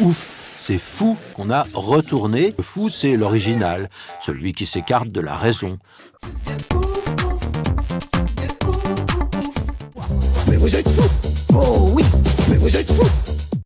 Ouf, 0.00 0.56
c'est 0.58 0.78
fou 0.78 1.16
qu'on 1.34 1.48
a 1.48 1.62
retourné. 1.72 2.52
Le 2.58 2.62
fou, 2.62 2.90
c'est 2.90 3.16
l'original, 3.16 3.88
celui 4.20 4.52
qui 4.52 4.66
s'écarte 4.66 5.08
de 5.08 5.22
la 5.22 5.34
raison. 5.34 5.78
Mais 10.50 10.56
vous 10.56 10.76
êtes 10.76 10.86
fous 10.86 11.30
Oh 11.54 11.90
oui 11.94 12.04
Mais 12.50 12.58
vous 12.58 12.76
êtes 12.76 12.92
fous 12.92 13.08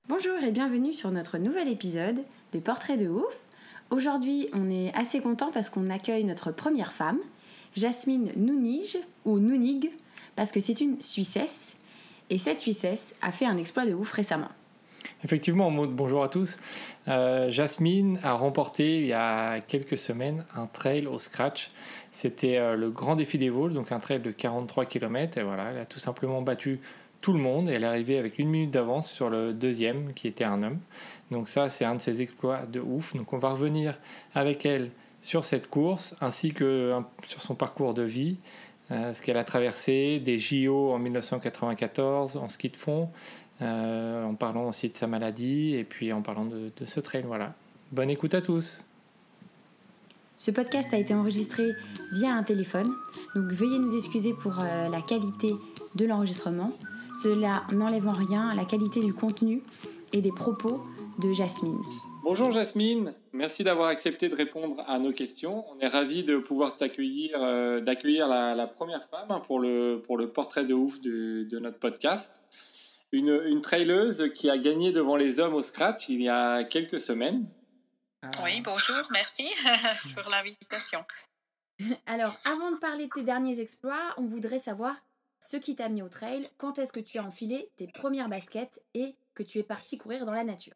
Bonjour 0.09 0.37
et 0.47 0.52
bienvenue 0.52 0.93
sur 0.93 1.11
notre 1.11 1.37
nouvel 1.37 1.66
épisode 1.66 2.21
des 2.52 2.60
Portraits 2.60 3.01
de 3.01 3.09
ouf. 3.09 3.37
Aujourd'hui, 3.91 4.49
on 4.52 4.71
est 4.71 4.95
assez 4.95 5.19
content 5.19 5.51
parce 5.52 5.69
qu'on 5.69 5.91
accueille 5.91 6.23
notre 6.23 6.52
première 6.52 6.93
femme, 6.93 7.19
Jasmine 7.74 8.30
Nounig 8.37 8.99
ou 9.24 9.41
Nounig, 9.41 9.91
parce 10.37 10.52
que 10.52 10.60
c'est 10.60 10.80
une 10.80 11.01
Suissesse. 11.01 11.74
Et 12.29 12.38
cette 12.38 12.60
Suissesse 12.60 13.16
a 13.21 13.33
fait 13.33 13.47
un 13.47 13.57
exploit 13.57 13.85
de 13.85 13.95
ouf 13.95 14.12
récemment. 14.12 14.51
Effectivement, 15.25 15.71
Maud, 15.71 15.91
bonjour 15.91 16.23
à 16.23 16.29
tous. 16.29 16.59
Euh, 17.09 17.51
Jasmine 17.51 18.19
a 18.23 18.33
remporté 18.33 19.01
il 19.01 19.07
y 19.07 19.13
a 19.13 19.61
quelques 19.61 19.99
semaines 19.99 20.45
un 20.55 20.66
trail 20.66 21.07
au 21.07 21.19
scratch. 21.19 21.71
C'était 22.13 22.59
euh, 22.59 22.77
le 22.77 22.91
grand 22.91 23.16
défi 23.16 23.39
des 23.39 23.51
Vosges, 23.51 23.73
donc 23.73 23.93
un 23.93 24.01
trail 24.01 24.21
de 24.21 24.30
43 24.30 24.87
km. 24.87 25.39
Et 25.39 25.43
voilà, 25.43 25.71
elle 25.71 25.79
a 25.79 25.87
tout 25.87 25.99
simplement 25.99 26.43
battu 26.43 26.80
tout 27.21 27.33
le 27.33 27.39
monde. 27.39 27.69
Et 27.69 27.74
elle 27.74 27.85
est 27.85 27.87
arrivée 27.87 28.19
avec 28.19 28.39
une 28.39 28.49
minute 28.49 28.71
d'avance 28.71 29.11
sur 29.11 29.30
le 29.30 29.52
deuxième, 29.52 30.15
qui 30.15 30.27
était 30.27 30.45
un 30.45 30.63
homme. 30.63 30.79
Donc 31.30 31.49
ça, 31.49 31.71
c'est 31.71 31.85
un 31.85 31.96
de 31.96 32.01
ses 32.01 32.23
exploits 32.23 32.67
de 32.67 32.80
ouf. 32.80 33.15
Donc 33.15 33.33
on 33.33 33.39
va 33.39 33.51
revenir 33.51 33.99
avec 34.35 34.65
elle 34.65 34.91
sur 35.23 35.45
cette 35.45 35.69
course, 35.69 36.17
ainsi 36.21 36.52
que 36.52 36.95
sur 37.27 37.43
son 37.43 37.55
parcours 37.55 37.95
de 37.95 38.02
vie, 38.02 38.39
euh, 38.91 39.15
ce 39.15 39.23
qu'elle 39.23 39.37
a 39.37 39.45
traversé, 39.45 40.19
des 40.19 40.39
JO 40.39 40.93
en 40.93 40.99
1994 40.99 42.37
en 42.37 42.49
ski 42.49 42.71
de 42.71 42.77
fond, 42.77 43.09
euh, 43.63 44.25
en 44.25 44.35
parlant 44.35 44.69
aussi 44.69 44.89
de 44.89 44.97
sa 44.97 45.07
maladie 45.07 45.75
et 45.75 45.85
puis 45.85 46.13
en 46.13 46.23
parlant 46.23 46.45
de, 46.45 46.71
de 46.77 46.87
ce 46.87 47.01
trail. 47.01 47.25
Voilà. 47.27 47.55
Bonne 47.93 48.11
écoute 48.11 48.35
à 48.35 48.41
tous. 48.41 48.85
Ce 50.37 50.51
podcast 50.51 50.95
a 50.95 50.99
été 50.99 51.13
enregistré 51.13 51.73
via 52.13 52.33
un 52.33 52.43
téléphone, 52.43 52.91
donc 53.35 53.52
veuillez 53.52 53.79
nous 53.79 53.95
excuser 53.95 54.33
pour 54.33 54.59
euh, 54.59 54.89
la 54.89 55.02
qualité 55.02 55.52
de 55.97 56.07
l'enregistrement. 56.07 56.73
Cela 57.23 57.65
n'enlève 57.73 58.09
en 58.09 58.13
rien 58.13 58.49
à 58.49 58.55
la 58.55 58.65
qualité 58.65 59.01
du 59.01 59.13
contenu 59.13 59.63
et 60.15 60.23
des 60.23 60.33
propos 60.33 60.83
de 61.19 61.35
Jasmine. 61.35 61.79
Bonjour 62.23 62.51
Jasmine, 62.52 63.13
merci 63.35 63.65
d'avoir 63.65 63.89
accepté 63.89 64.31
de 64.31 64.34
répondre 64.34 64.83
à 64.87 64.99
nos 64.99 65.12
questions. 65.12 65.65
On 65.75 65.81
est 65.81 65.89
ravis 65.89 66.25
de 66.25 66.39
pouvoir 66.39 66.77
t'accueillir, 66.77 67.33
euh, 67.37 67.81
d'accueillir 67.81 68.27
la, 68.27 68.55
la 68.55 68.67
première 68.67 69.05
femme 69.11 69.27
hein, 69.28 69.43
pour, 69.47 69.61
le, 69.61 70.00
pour 70.06 70.17
le 70.17 70.28
portrait 70.28 70.65
de 70.65 70.72
ouf 70.72 71.00
de, 71.03 71.45
de 71.45 71.59
notre 71.59 71.78
podcast. 71.78 72.41
Une, 73.12 73.43
une 73.47 73.61
traileuse 73.61 74.31
qui 74.33 74.50
a 74.50 74.59
gagné 74.59 74.93
devant 74.93 75.16
les 75.16 75.41
hommes 75.41 75.55
au 75.55 75.62
scratch 75.62 76.09
il 76.09 76.22
y 76.22 76.28
a 76.28 76.62
quelques 76.65 77.00
semaines. 77.00 77.49
Oui, 78.44 78.61
bonjour, 78.61 79.03
merci 79.12 79.49
pour 80.15 80.31
l'invitation. 80.31 81.05
Alors, 82.07 82.37
avant 82.45 82.71
de 82.71 82.79
parler 82.79 83.07
de 83.07 83.12
tes 83.12 83.23
derniers 83.23 83.61
exploits, 83.61 84.15
on 84.19 84.25
voudrait 84.25 84.59
savoir 84.59 84.95
ce 85.41 85.57
qui 85.57 85.75
t'a 85.75 85.89
mis 85.89 86.03
au 86.03 86.09
trail, 86.09 86.51
quand 86.59 86.79
est-ce 86.79 86.93
que 86.93 87.01
tu 87.01 87.19
as 87.19 87.25
enfilé 87.25 87.71
tes 87.77 87.87
premières 87.87 88.29
baskets 88.29 88.83
et 88.95 89.17
que 89.34 89.43
tu 89.43 89.59
es 89.59 89.63
parti 89.63 89.97
courir 89.97 90.27
dans 90.27 90.34
la 90.34 90.45
nature? 90.45 90.75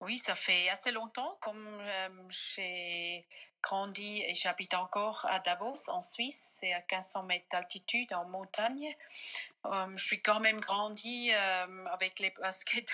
Oui, 0.00 0.18
ça 0.18 0.34
fait 0.34 0.68
assez 0.68 0.92
longtemps, 0.92 1.38
comme 1.40 1.80
euh, 1.80 2.08
j'ai 2.28 3.26
grandi 3.62 4.22
et 4.22 4.34
j'habite 4.34 4.74
encore 4.74 5.26
à 5.28 5.40
Davos, 5.40 5.90
en 5.90 6.00
Suisse, 6.00 6.58
c'est 6.60 6.72
à 6.72 6.80
1500 6.80 7.24
mètres 7.24 7.46
d'altitude 7.50 8.12
en 8.12 8.24
montagne. 8.26 8.94
Euh, 9.64 9.96
je 9.96 10.04
suis 10.04 10.22
quand 10.22 10.38
même 10.38 10.60
grandi 10.60 11.32
euh, 11.32 11.86
avec 11.86 12.20
les 12.20 12.30
baskets 12.40 12.92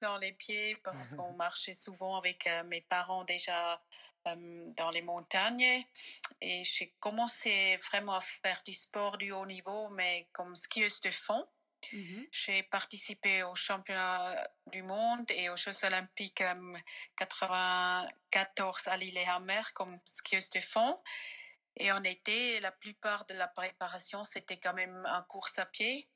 dans 0.00 0.18
les 0.18 0.32
pieds 0.32 0.76
parce 0.82 1.14
qu'on 1.14 1.32
marchait 1.36 1.74
souvent 1.74 2.16
avec 2.16 2.46
euh, 2.46 2.64
mes 2.64 2.80
parents 2.80 3.24
déjà 3.24 3.80
dans 4.76 4.90
les 4.90 5.00
montagnes. 5.00 5.84
Et 6.42 6.62
j'ai 6.64 6.94
commencé 7.00 7.76
vraiment 7.76 8.14
à 8.14 8.20
faire 8.20 8.60
du 8.66 8.74
sport 8.74 9.16
du 9.16 9.32
haut 9.32 9.46
niveau, 9.46 9.88
mais 9.90 10.28
comme 10.32 10.54
skieuse 10.54 11.00
de 11.00 11.10
fond. 11.10 11.46
J'ai 12.30 12.62
participé 12.64 13.42
aux 13.42 13.54
championnats 13.54 14.48
du 14.66 14.82
monde 14.82 15.30
et 15.30 15.48
aux 15.48 15.56
Jeux 15.56 15.84
olympiques 15.84 16.40
euh, 16.40 16.78
94 17.16 18.88
à 18.88 18.96
Lillehammer 18.96 19.62
comme 19.74 19.98
skieuse 20.06 20.50
de 20.50 20.60
fond. 20.60 20.98
Et 21.76 21.92
en 21.92 22.02
été, 22.02 22.60
la 22.60 22.72
plupart 22.72 23.24
de 23.26 23.34
la 23.34 23.48
préparation, 23.48 24.24
c'était 24.24 24.58
quand 24.58 24.74
même 24.74 25.04
en 25.08 25.22
course 25.22 25.58
à 25.58 25.66
pied. 25.66 26.08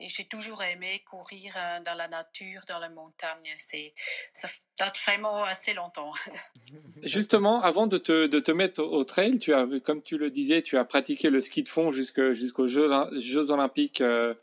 Et 0.00 0.08
j'ai 0.08 0.24
toujours 0.24 0.62
aimé 0.62 1.02
courir 1.10 1.52
euh, 1.56 1.80
dans 1.84 1.94
la 1.94 2.06
nature, 2.06 2.62
dans 2.68 2.78
la 2.78 2.88
montagne. 2.88 3.52
C'est, 3.56 3.94
ça 4.32 4.48
date 4.78 4.96
vraiment 5.04 5.42
assez 5.42 5.74
longtemps. 5.74 6.12
Justement, 7.02 7.60
avant 7.60 7.88
de 7.88 7.98
te, 7.98 8.28
de 8.28 8.38
te 8.38 8.52
mettre 8.52 8.80
au, 8.82 9.02
trail, 9.02 9.40
tu 9.40 9.52
as, 9.52 9.66
comme 9.84 10.02
tu 10.02 10.16
le 10.16 10.30
disais, 10.30 10.62
tu 10.62 10.78
as 10.78 10.84
pratiqué 10.84 11.30
le 11.30 11.40
ski 11.40 11.64
de 11.64 11.68
fond 11.68 11.90
jusqu'aux 11.90 12.68
Jeux, 12.68 12.88
Jeux 13.18 13.50
Olympiques 13.50 14.00
euh, 14.00 14.34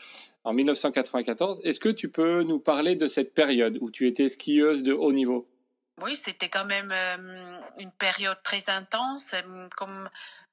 en 0.44 0.52
1994. 0.52 1.62
Est-ce 1.64 1.80
que 1.80 1.90
tu 1.90 2.10
peux 2.10 2.44
nous 2.44 2.60
parler 2.60 2.98
de 2.98 3.08
cette 3.08 3.34
période 3.34 3.78
où 3.80 3.90
tu 3.90 4.08
étais 4.08 4.28
skieuse 4.28 4.84
de 4.84 4.92
haut 4.92 5.14
niveau? 5.14 5.48
Oui, 6.02 6.18
c'était 6.18 6.50
quand 6.50 6.66
même 6.66 6.92
euh, 6.92 7.60
une 7.80 7.92
période 7.92 8.38
très 8.44 8.70
intense. 8.70 9.34
Comme 9.78 10.10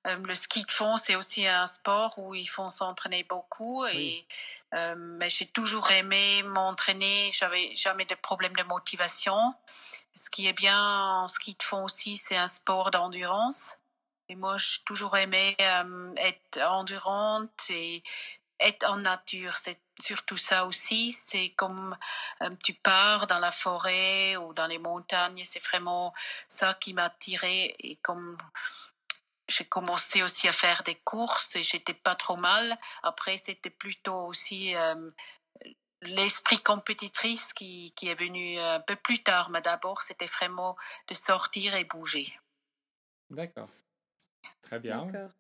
euh, 0.07 0.17
le 0.17 0.35
ski 0.35 0.63
de 0.65 0.71
fond, 0.71 0.97
c'est 0.97 1.15
aussi 1.15 1.47
un 1.47 1.67
sport 1.67 2.19
où 2.19 2.35
il 2.35 2.47
faut 2.47 2.69
s'entraîner 2.69 3.25
beaucoup. 3.25 3.87
Et, 3.87 4.27
euh, 4.75 4.95
mais 4.97 5.31
j'ai 5.31 5.47
toujours 5.47 5.91
aimé 5.93 6.43
m'entraîner. 6.43 7.31
J'avais 7.33 7.73
jamais 7.75 8.05
de 8.05 8.15
problème 8.17 8.55
de 8.55 8.65
motivation. 8.65 9.55
Ce 10.13 10.29
qui 10.31 10.47
est 10.47 10.53
bien 10.53 10.79
en 11.23 11.29
ski 11.29 11.55
de 11.55 11.63
fond 11.63 11.85
aussi, 11.85 12.17
c'est 12.17 12.37
un 12.37 12.49
sport 12.49 12.91
d'endurance. 12.91 13.77
Et 14.29 14.35
moi, 14.35 14.57
j'ai 14.57 14.83
toujours 14.85 15.17
aimé 15.17 15.57
euh, 15.61 16.15
être 16.17 16.61
endurante 16.63 17.71
et 17.71 18.03
être 18.61 18.89
en 18.89 18.97
nature. 18.99 19.57
C'est 19.57 19.81
surtout 20.01 20.37
ça 20.37 20.67
aussi. 20.67 21.13
C'est 21.13 21.51
comme 21.51 21.97
euh, 22.43 22.51
tu 22.65 22.75
pars 22.75 23.27
dans 23.27 23.39
la 23.39 23.51
forêt 23.51 24.37
ou 24.37 24.55
dans 24.55 24.67
les 24.67 24.79
montagnes. 24.79 25.43
C'est 25.45 25.63
vraiment 25.65 26.13
ça 26.49 26.75
qui 26.75 26.95
m'a 26.95 27.05
attiré. 27.05 27.77
Et 27.81 27.97
comme 27.97 28.37
j'ai 29.53 29.65
commencé 29.65 30.23
aussi 30.23 30.49
à 30.49 30.53
faire 30.53 30.83
des 30.83 30.95
courses 30.97 31.57
et 31.57 31.63
j'étais 31.63 31.95
pas 31.95 32.15
trop 32.15 32.37
mal. 32.37 32.77
Après, 33.03 33.37
c'était 33.37 33.71
plutôt 33.71 34.27
aussi 34.27 34.75
euh, 34.75 35.11
l'esprit 36.03 36.59
compétitrice 36.61 37.53
qui, 37.53 37.93
qui 37.95 38.09
est 38.09 38.15
venu 38.15 38.59
un 38.59 38.81
peu 38.81 38.97
plus 38.97 39.23
tard. 39.23 39.51
Mais 39.51 39.61
d'abord, 39.61 40.03
c'était 40.03 40.27
vraiment 40.27 40.77
de 41.09 41.15
sortir 41.15 41.75
et 41.77 41.85
bouger. 41.85 42.33
D'accord. 43.31 43.69
Très 44.63 44.79
bien. 44.81 45.07
D'accord. 45.07 45.31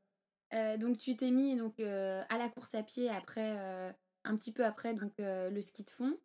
Euh, 0.54 0.76
donc 0.76 0.98
tu 0.98 1.16
t'es 1.16 1.30
mis 1.30 1.56
donc 1.56 1.80
euh, 1.80 2.22
à 2.28 2.36
la 2.36 2.50
course 2.50 2.74
à 2.74 2.82
pied 2.82 3.08
après 3.08 3.56
euh, 3.58 3.90
un 4.24 4.36
petit 4.36 4.52
peu 4.52 4.66
après 4.66 4.92
donc 4.92 5.12
euh, 5.18 5.48
le 5.48 5.60
ski 5.60 5.84
de 5.84 5.90
fond 5.90 6.18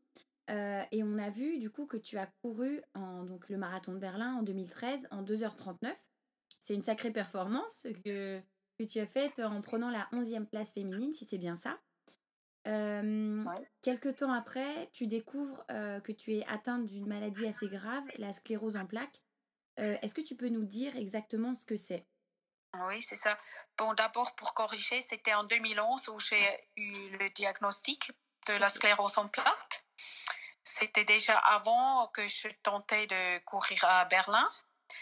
Euh, 0.49 0.81
et 0.93 1.03
on 1.03 1.17
a 1.17 1.29
vu 1.29 1.59
du 1.59 1.69
coup 1.69 1.85
que 1.87 1.97
tu 1.97 2.17
as 2.17 2.27
couru 2.41 2.81
en 2.93 3.23
donc 3.23 3.49
le 3.49 3.57
marathon 3.57 3.91
de 3.91 3.99
Berlin 3.99 4.35
en 4.35 4.43
2013 4.43 5.09
en 5.11 5.21
2h39. 5.21 5.93
C'est 6.59 6.73
une 6.73 6.83
sacrée 6.83 7.11
performance 7.11 7.87
que, 8.03 8.41
que 8.79 8.83
tu 8.83 8.99
as 8.99 9.07
faite 9.07 9.39
en 9.39 9.61
prenant 9.61 9.89
la 9.89 10.07
11e 10.11 10.45
place 10.45 10.73
féminine 10.73 11.13
si 11.13 11.25
c'est 11.25 11.37
bien 11.37 11.55
ça. 11.55 11.77
Euh, 12.67 13.43
Ouais. 13.45 13.69
Quelques 13.81 14.17
temps 14.17 14.33
après, 14.33 14.89
tu 14.91 15.07
découvres 15.07 15.63
euh, 15.71 16.01
que 16.01 16.11
tu 16.11 16.33
es 16.35 16.45
atteinte 16.47 16.85
d'une 16.85 17.07
maladie 17.07 17.47
assez 17.47 17.67
grave, 17.67 18.03
la 18.17 18.33
sclérose 18.33 18.75
en 18.75 18.85
plaques. 18.85 19.21
Euh, 19.79 19.97
Est-ce 20.01 20.13
que 20.13 20.21
tu 20.21 20.35
peux 20.35 20.49
nous 20.49 20.65
dire 20.65 20.95
exactement 20.97 21.53
ce 21.53 21.65
que 21.65 21.75
c'est? 21.75 22.05
Oui, 22.87 23.01
c'est 23.01 23.15
ça. 23.15 23.37
Bon, 23.77 23.93
d'abord, 23.93 24.35
pour 24.35 24.53
corriger, 24.53 24.99
c'était 25.01 25.33
en 25.33 25.45
2011 25.45 26.09
où 26.09 26.19
j'ai 26.19 26.43
eu 26.75 26.91
le 27.17 27.29
diagnostic 27.29 28.11
de 28.47 28.53
la 28.53 28.69
sclérose 28.69 29.17
en 29.17 29.27
plaques. 29.29 29.85
C'était 30.63 31.05
déjà 31.05 31.37
avant 31.37 32.07
que 32.07 32.27
je 32.27 32.49
tentais 32.63 33.07
de 33.07 33.39
courir 33.45 33.83
à 33.85 34.05
Berlin. 34.05 34.49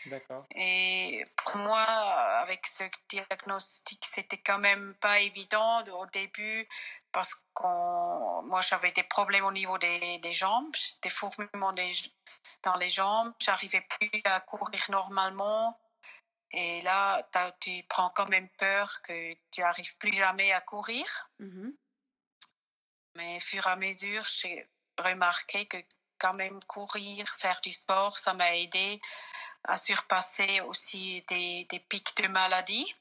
D'accord. 0.07 0.45
Et 0.55 1.23
pour 1.37 1.57
moi, 1.57 1.81
avec 1.81 2.65
ce 2.67 2.83
diagnostic, 3.09 4.03
c'était 4.05 4.37
quand 4.37 4.59
même 4.59 4.95
pas 4.95 5.19
évident 5.19 5.83
au 5.83 6.05
début 6.07 6.67
parce 7.11 7.35
que 7.35 8.41
moi 8.45 8.61
j'avais 8.61 8.91
des 8.91 9.03
problèmes 9.03 9.45
au 9.45 9.51
niveau 9.51 9.77
des, 9.77 10.17
des 10.19 10.33
jambes, 10.33 10.75
des 11.01 11.09
fourmillements 11.09 11.73
dans 12.63 12.75
les 12.77 12.89
jambes, 12.89 13.33
j'arrivais 13.39 13.81
plus 13.81 14.21
à 14.25 14.39
courir 14.41 14.81
normalement. 14.89 15.79
Et 16.51 16.81
là, 16.83 17.27
tu 17.59 17.83
prends 17.89 18.09
quand 18.09 18.29
même 18.29 18.49
peur 18.57 19.01
que 19.01 19.33
tu 19.51 19.61
n'arrives 19.61 19.97
plus 19.97 20.13
jamais 20.13 20.51
à 20.51 20.61
courir. 20.61 21.05
Mmh 21.39 21.69
Mais 23.15 23.37
au 23.37 23.39
fur 23.39 23.65
et 23.67 23.69
à 23.69 23.75
mesure, 23.75 24.25
j'ai 24.27 24.67
remarqué 24.97 25.65
que 25.65 25.77
quand 26.17 26.33
même 26.33 26.63
courir, 26.63 27.27
faire 27.37 27.59
du 27.61 27.71
sport, 27.71 28.17
ça 28.17 28.33
m'a 28.33 28.55
aidé 28.55 29.01
à 29.67 29.77
surpasser 29.77 30.61
aussi 30.61 31.23
des, 31.27 31.65
des 31.69 31.79
pics 31.79 32.15
de 32.17 32.27
maladie 32.27 32.95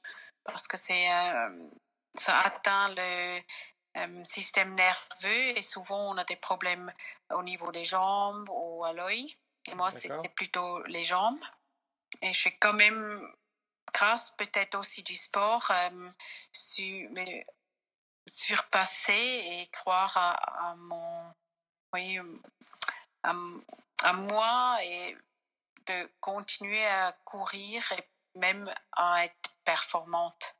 parce 0.45 0.67
que 0.67 0.77
c'est 0.77 1.11
euh, 1.11 1.69
ça 2.15 2.39
atteint 2.41 2.89
le 2.91 3.41
euh, 3.97 4.25
système 4.25 4.75
nerveux 4.75 5.57
et 5.57 5.63
souvent 5.63 6.13
on 6.13 6.19
a 6.19 6.25
des 6.25 6.37
problèmes 6.37 6.93
au 7.33 7.43
niveau 7.43 7.73
des 7.73 7.85
jambes 7.85 8.49
ou 8.51 8.85
à 8.85 8.93
l'œil. 8.93 9.37
Et 9.67 9.75
moi, 9.75 9.91
c'était 9.91 10.29
plutôt 10.29 10.83
les 10.85 11.07
jambes. 11.07 11.43
Et 12.21 12.33
je 12.33 12.39
suis 12.39 12.59
quand 12.59 12.75
même, 12.75 13.35
grâce 13.95 14.31
peut-être 14.33 14.79
aussi 14.79 15.03
du 15.03 15.15
sport, 15.15 15.71
euh, 15.71 16.11
su, 16.53 17.09
mais, 17.13 17.47
surpasser 18.31 19.13
et 19.13 19.69
croire 19.69 20.15
à, 20.17 20.71
à 20.71 20.75
mon, 20.77 21.33
oui, 21.95 22.19
à, 23.23 23.35
à 24.03 24.13
moi 24.13 24.77
et 24.83 25.17
de 25.87 26.11
continuer 26.21 26.85
à 26.85 27.13
courir 27.25 27.83
et 27.93 28.39
même 28.39 28.73
à 28.93 29.25
être 29.25 29.57
performante. 29.65 30.57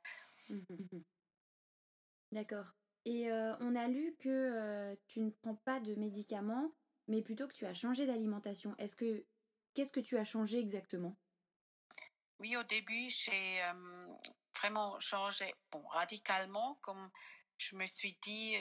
D'accord. 2.31 2.73
Et 3.05 3.29
euh, 3.31 3.55
on 3.59 3.75
a 3.75 3.87
lu 3.87 4.15
que 4.19 4.29
euh, 4.29 4.95
tu 5.07 5.21
ne 5.21 5.29
prends 5.29 5.55
pas 5.55 5.79
de 5.79 5.93
médicaments, 6.01 6.71
mais 7.07 7.21
plutôt 7.21 7.47
que 7.47 7.53
tu 7.53 7.65
as 7.65 7.73
changé 7.73 8.05
d'alimentation. 8.05 8.75
Est-ce 8.77 8.95
que 8.95 9.25
qu'est-ce 9.73 9.91
que 9.91 9.99
tu 9.99 10.17
as 10.17 10.23
changé 10.23 10.59
exactement? 10.59 11.15
Oui, 12.39 12.57
au 12.57 12.63
début, 12.63 13.09
j'ai 13.09 13.61
euh, 13.63 14.07
vraiment 14.57 14.99
changé 14.99 15.53
bon, 15.71 15.85
radicalement, 15.87 16.75
comme 16.81 17.09
je 17.57 17.75
me 17.75 17.85
suis 17.85 18.17
dit, 18.21 18.57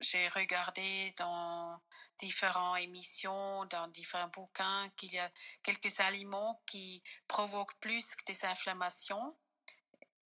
j'ai 0.00 0.28
regardé 0.28 1.14
dans 1.18 1.80
différentes 2.18 2.78
émissions, 2.78 3.64
dans 3.66 3.88
différents 3.88 4.28
bouquins, 4.28 4.88
qu'il 4.96 5.12
y 5.12 5.18
a 5.18 5.30
quelques 5.62 6.00
aliments 6.00 6.62
qui 6.66 7.02
provoquent 7.28 7.78
plus 7.80 8.14
que 8.14 8.24
des 8.24 8.44
inflammations. 8.44 9.36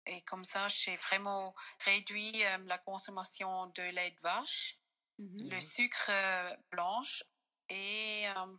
Et 0.06 0.22
comme 0.24 0.44
ça, 0.44 0.68
j'ai 0.68 0.96
vraiment 0.98 1.56
réduit 1.80 2.44
euh, 2.44 2.58
la 2.66 2.78
consommation 2.78 3.68
de 3.68 3.84
lait 3.84 4.12
de 4.12 4.22
vache, 4.22 4.78
mmh 5.20 5.50
le 5.50 5.62
sucre 5.62 6.10
euh, 6.10 6.56
blanche 6.72 7.24
et 7.70 8.28
euh, 8.28 8.58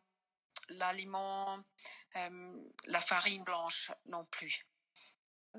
l'aliment, 0.68 1.58
la 2.86 3.00
farine 3.00 3.44
blanche 3.44 3.90
non 4.06 4.24
plus. 4.26 4.66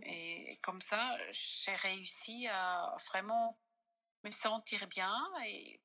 Et 0.03 0.57
comme 0.63 0.81
ça, 0.81 1.17
j'ai 1.31 1.75
réussi 1.75 2.47
à 2.47 2.95
vraiment 3.09 3.59
me 4.25 4.31
sentir 4.31 4.87
bien 4.87 5.15
et 5.45 5.79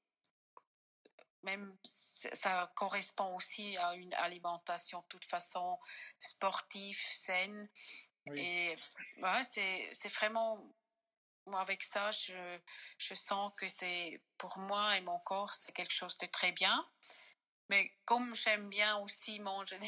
même 1.42 1.76
ça 1.84 2.70
correspond 2.74 3.34
aussi 3.36 3.76
à 3.78 3.94
une 3.94 4.12
alimentation 4.14 5.00
de 5.00 5.06
toute 5.06 5.24
façon 5.24 5.78
sportive, 6.18 6.98
saine. 6.98 7.68
Et 8.34 8.76
ouais, 9.18 9.42
c'est 9.44 10.12
vraiment, 10.14 10.62
moi 11.46 11.60
avec 11.60 11.82
ça, 11.82 12.10
je, 12.10 12.58
je 12.98 13.14
sens 13.14 13.52
que 13.56 13.68
c'est 13.68 14.22
pour 14.36 14.58
moi 14.58 14.96
et 14.96 15.00
mon 15.00 15.18
corps, 15.20 15.54
c'est 15.54 15.72
quelque 15.72 15.94
chose 15.94 16.16
de 16.18 16.26
très 16.26 16.52
bien. 16.52 16.86
Mais 17.70 17.96
comme 18.04 18.34
j'aime 18.34 18.68
bien 18.68 18.96
aussi 18.98 19.38
manger 19.38 19.78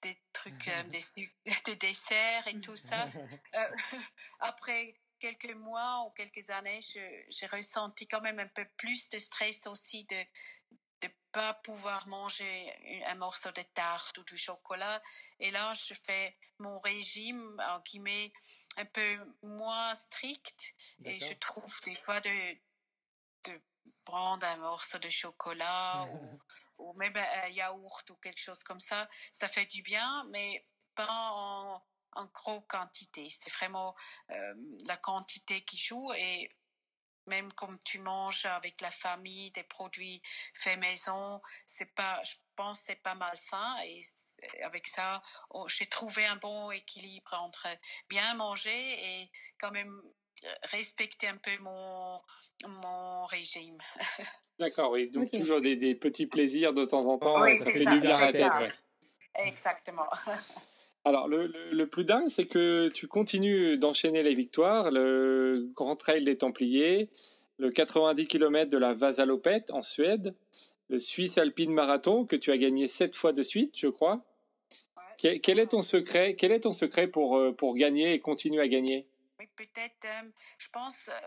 des, 0.00 0.16
trucs, 0.32 0.68
euh, 0.68 0.82
des, 0.84 1.02
des, 1.64 1.76
desserts 1.76 2.46
et 2.46 2.60
tout 2.60 2.76
ça, 2.76 3.04
euh, 3.56 3.76
après 4.38 4.94
quelques 5.20 5.54
mois 5.54 6.04
ou 6.06 6.10
quelques 6.10 6.50
années, 6.50 6.80
j'ai 7.28 7.46
ressenti 7.46 8.08
quand 8.08 8.20
même 8.20 8.38
un 8.38 8.48
peu 8.48 8.66
plus 8.76 9.08
de 9.10 9.18
stress 9.18 9.66
aussi 9.66 10.04
de 10.06 10.24
de 11.00 11.08
pas 11.32 11.54
pouvoir 11.54 12.06
manger 12.08 13.02
un 13.06 13.14
morceau 13.14 13.50
de 13.52 13.62
tarte 13.74 14.18
ou 14.18 14.24
du 14.24 14.36
chocolat. 14.36 15.02
Et 15.38 15.50
là, 15.50 15.72
je 15.74 15.94
fais 15.94 16.36
mon 16.58 16.78
régime, 16.80 17.60
en 17.66 17.80
guillemets, 17.80 18.32
un 18.76 18.84
peu 18.84 19.18
moins 19.42 19.94
strict. 19.94 20.74
Et 21.04 21.18
je 21.18 21.32
trouve 21.34 21.80
des 21.84 21.94
fois 21.94 22.20
de, 22.20 22.54
de 23.44 23.62
prendre 24.04 24.46
un 24.46 24.56
morceau 24.58 24.98
de 24.98 25.08
chocolat 25.08 26.04
ou, 26.78 26.92
même 26.94 27.16
un 27.16 27.48
yaourt 27.48 28.10
ou 28.10 28.16
quelque 28.16 28.40
chose 28.40 28.62
comme 28.62 28.80
ça. 28.80 29.08
Ça 29.32 29.48
fait 29.48 29.66
du 29.66 29.82
bien, 29.82 30.24
mais 30.30 30.66
pas 30.94 31.06
en, 31.08 31.82
en 32.12 32.26
gros 32.26 32.60
quantité. 32.62 33.28
C'est 33.30 33.52
vraiment 33.52 33.94
euh, 34.30 34.54
la 34.86 34.96
quantité 34.96 35.62
qui 35.62 35.76
joue 35.76 36.12
et 36.14 36.50
même 37.26 37.52
comme 37.52 37.78
tu 37.84 37.98
manges 37.98 38.46
avec 38.46 38.80
la 38.80 38.90
famille 38.90 39.50
des 39.52 39.62
produits 39.62 40.20
faits 40.54 40.78
maison, 40.78 41.40
c'est 41.66 41.94
pas, 41.94 42.20
je 42.24 42.34
pense, 42.56 42.80
c'est 42.80 43.02
pas 43.02 43.14
malsain 43.14 43.76
et 43.84 44.02
avec 44.62 44.86
ça, 44.86 45.22
j'ai 45.68 45.86
trouvé 45.86 46.26
un 46.26 46.36
bon 46.36 46.70
équilibre 46.70 47.34
entre 47.34 47.68
bien 48.08 48.34
manger 48.34 48.70
et 48.70 49.30
quand 49.58 49.70
même 49.70 50.02
respecter 50.64 51.28
un 51.28 51.36
peu 51.36 51.56
mon, 51.60 52.20
mon 52.66 53.24
régime. 53.26 53.78
D'accord, 54.58 54.90
oui. 54.92 55.10
Donc 55.10 55.30
toujours 55.30 55.60
des, 55.60 55.76
des, 55.76 55.94
petits 55.94 56.26
plaisirs 56.26 56.74
de 56.74 56.84
temps 56.84 57.06
en 57.06 57.18
temps. 57.18 57.40
Oui, 57.40 57.56
ça 57.56 57.72
fait 57.72 57.84
du 57.84 57.98
bien 57.98 58.16
à 58.16 58.30
la 58.30 58.32
tête. 58.32 58.82
Exactement. 59.34 60.08
Alors, 61.04 61.28
le, 61.28 61.46
le, 61.46 61.86
plus 61.88 62.04
dingue, 62.04 62.28
c'est 62.28 62.46
que 62.46 62.88
tu 62.88 63.08
continues 63.08 63.78
d'enchaîner 63.78 64.22
les 64.22 64.34
victoires. 64.34 64.90
Le 64.90 65.70
Grand 65.74 65.96
Trail 65.96 66.24
des 66.24 66.36
Templiers, 66.36 67.08
le 67.58 67.70
90 67.70 68.26
km 68.26 68.70
de 68.70 68.76
la 68.76 68.92
Vasalopette 68.92 69.70
en 69.70 69.82
Suède, 69.82 70.34
le 70.88 70.98
Suisse 70.98 71.38
Alpine 71.38 71.72
Marathon 71.72 72.26
que 72.26 72.36
tu 72.36 72.50
as 72.50 72.58
gagné 72.58 72.86
sept 72.88 73.14
fois 73.14 73.32
de 73.32 73.42
suite, 73.42 73.78
je 73.78 73.88
crois. 73.88 74.24
Quel, 75.18 75.58
est 75.58 75.66
ton 75.66 75.82
secret 75.82 76.34
Quel 76.34 76.50
est 76.50 76.60
ton 76.60 76.72
secret 76.72 77.06
pour, 77.06 77.36
euh, 77.36 77.52
pour 77.52 77.76
gagner 77.76 78.14
et 78.14 78.20
continuer 78.20 78.62
à 78.62 78.68
gagner? 78.68 79.06
Oui, 79.38 79.46
peut-être, 79.54 80.06
euh, 80.06 80.30
je 80.56 80.68
pense, 80.70 81.10
euh, 81.10 81.20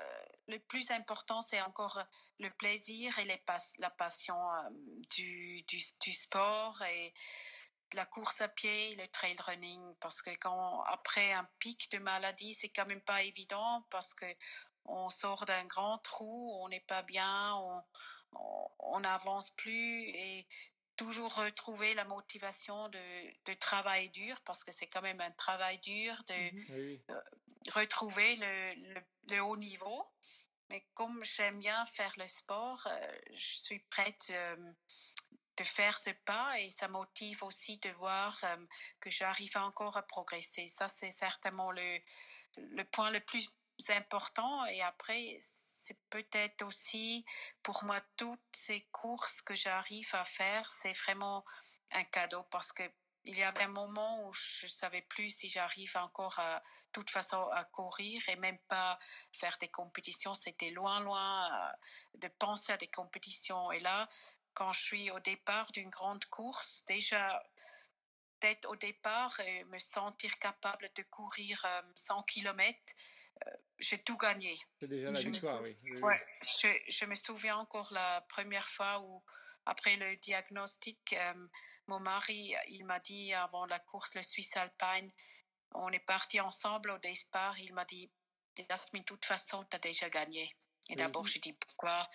le 0.48 0.58
plus 0.58 0.90
important, 0.90 1.42
c'est 1.42 1.62
encore 1.62 2.02
le 2.40 2.50
plaisir 2.58 3.18
et 3.19 3.26
les 3.26 3.40
la 3.78 3.92
passion 3.92 4.36
du, 5.12 5.62
du, 5.68 5.78
du 6.02 6.12
sport 6.12 6.81
et 6.81 7.14
la 7.94 8.06
course 8.06 8.42
à 8.42 8.47
pied, 8.47 8.95
le 8.95 9.07
trail 9.07 9.35
running, 9.40 9.95
parce 10.00 10.21
que 10.21 10.31
quand 10.31 10.81
après 10.83 11.33
un 11.33 11.47
pic 11.59 11.92
de 11.92 12.00
maladie, 12.00 12.54
c'est 12.54 12.69
quand 12.69 12.85
même 12.85 13.02
pas 13.02 13.23
évident 13.23 13.85
parce 13.90 14.14
que 14.14 14.26
on 14.85 15.09
sort 15.09 15.45
d'un 15.45 15.66
grand 15.66 15.97
trou, 16.00 16.52
on 16.62 16.68
n'est 16.69 16.81
pas 16.81 17.04
bien, 17.04 17.56
on 18.80 19.00
n'avance 19.00 19.50
plus 19.52 20.09
et 20.09 20.47
toujours 20.95 21.33
retrouver 21.35 21.94
la 21.95 22.06
motivation 22.06 22.90
de, 22.90 23.33
de 23.45 23.54
travail 23.54 24.09
dur 24.09 24.40
parce 24.45 24.64
que 24.64 24.71
c'est 24.71 24.88
quand 24.88 25.02
même 25.02 25.21
un 25.21 25.31
travail 25.31 25.80
dur 25.80 26.16
de 26.28 26.33
mmh 26.33 27.00
euh, 27.09 27.21
retrouver 27.73 28.35
le, 28.35 29.04
le, 29.30 29.40
haut 29.42 29.57
niveau. 29.57 30.06
Mais 30.69 30.85
comme 30.94 31.23
j'aime 31.23 31.59
bien 31.59 31.83
faire 31.85 32.14
le 32.18 32.28
sport, 32.28 32.85
euh, 32.88 33.18
je 33.33 33.57
suis 33.57 33.80
prête 33.80 34.31
euh, 34.33 34.71
de 35.57 35.64
faire 35.64 35.98
ce 35.98 36.10
pas 36.26 36.60
et 36.60 36.72
ça 36.72 36.88
motive 36.88 37.44
aussi 37.44 37.78
de 37.78 37.90
voir 37.92 38.40
euh, 38.44 38.66
que 39.00 39.12
j'arrive 39.12 39.56
encore 39.57 39.98
à 39.98 40.04
progresser. 40.04 40.68
Ça, 40.68 40.88
c'est 40.88 41.12
certainement 41.12 41.72
le, 41.72 42.00
le 42.57 42.83
point 42.86 43.12
le 43.12 43.19
plus 43.19 43.50
important. 43.90 44.66
Et 44.68 44.81
après, 44.81 45.38
c'est 45.40 46.00
peut-être 46.10 46.64
aussi 46.64 47.26
pour 47.62 47.83
moi 47.83 48.00
toutes 48.18 48.42
ces 48.52 48.81
courses 48.92 49.42
que 49.42 49.56
j'arrive 49.56 50.10
à 50.14 50.24
faire, 50.24 50.69
c'est 50.69 50.94
vraiment 50.94 51.44
un 51.92 52.04
cadeau 52.04 52.44
parce 52.44 52.72
que 52.72 52.83
il 53.26 53.38
y 53.38 53.44
avait 53.44 53.64
un 53.64 53.69
moment 53.69 54.28
où 54.28 54.33
je 54.33 54.68
savais 54.68 55.02
plus 55.02 55.30
si 55.30 55.50
j'arrive 55.50 55.95
encore 55.95 56.38
à 56.40 56.62
toute 56.92 57.10
façon 57.10 57.42
à 57.54 57.64
courir 57.64 58.22
et 58.28 58.36
même 58.36 58.60
pas 58.68 59.00
faire 59.31 59.57
des 59.60 59.69
compétitions. 59.69 60.33
C'était 60.33 60.72
loin, 60.72 61.00
loin 61.00 61.50
euh, 61.50 62.18
de 62.18 62.28
penser 62.28 62.74
à 62.74 62.78
des 62.78 62.90
compétitions. 62.90 63.72
Et 63.72 63.80
là, 63.80 64.10
quand 64.54 64.72
je 64.74 64.81
suis 64.81 65.12
au 65.12 65.19
départ 65.19 65.72
d'une 65.72 65.90
grande 65.90 66.26
course, 66.26 66.83
déjà 66.86 67.44
peut-être 68.40 68.69
au 68.69 68.76
départ 68.76 69.40
et 69.40 69.64
me 69.66 69.80
sentir 69.80 70.38
capable 70.40 70.90
de 70.95 71.04
courir 71.04 71.66
100 71.95 72.24
km, 72.24 72.78
euh, 73.48 73.52
j'ai 73.80 74.00
tout 74.00 74.18
gagné. 74.18 74.60
C'est 74.80 74.88
déjà 74.88 75.12
la 75.12 75.22
victoire, 75.22 75.62
oui. 75.62 75.78
Ouais, 76.02 76.19
je, 76.42 76.68
je, 76.88 77.06
me 77.06 77.16
souviens 77.16 77.57
encore 77.57 77.92
la 77.94 78.22
première 78.30 78.68
fois 78.68 79.00
où, 79.00 79.24
après 79.66 79.95
le 79.95 80.18
diagnostic, 80.18 81.14
euh, 81.14 81.48
mon 81.88 82.00
mari, 82.00 82.54
il 82.68 82.86
m'a 82.86 83.00
dit 83.00 83.33
avant 83.33 83.66
la 83.66 83.80
course, 83.80 84.16
le 84.16 84.24
Suisse 84.24 84.56
Alpine, 84.57 85.12
on 85.74 85.90
est 85.90 86.00
parti 86.00 86.40
ensemble 86.40 86.92
au 86.92 87.00
départ, 87.00 87.57
il 87.60 87.74
m'a 87.74 87.86
dit, 87.86 88.12
Jasmine, 88.69 89.02
de 89.02 89.06
toute 89.06 89.26
façon, 89.26 89.66
tu 89.69 89.76
as 89.76 89.80
déjà 89.80 90.10
gagné. 90.10 90.56
Et 90.90 90.95
d'abord, 90.95 91.26
je 91.28 91.40
dis 91.40 91.54
pourquoi? 91.54 92.10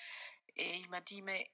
Et 0.57 0.76
il 0.76 0.88
m'a 0.90 1.00
dit, 1.00 1.23
mais 1.23 1.50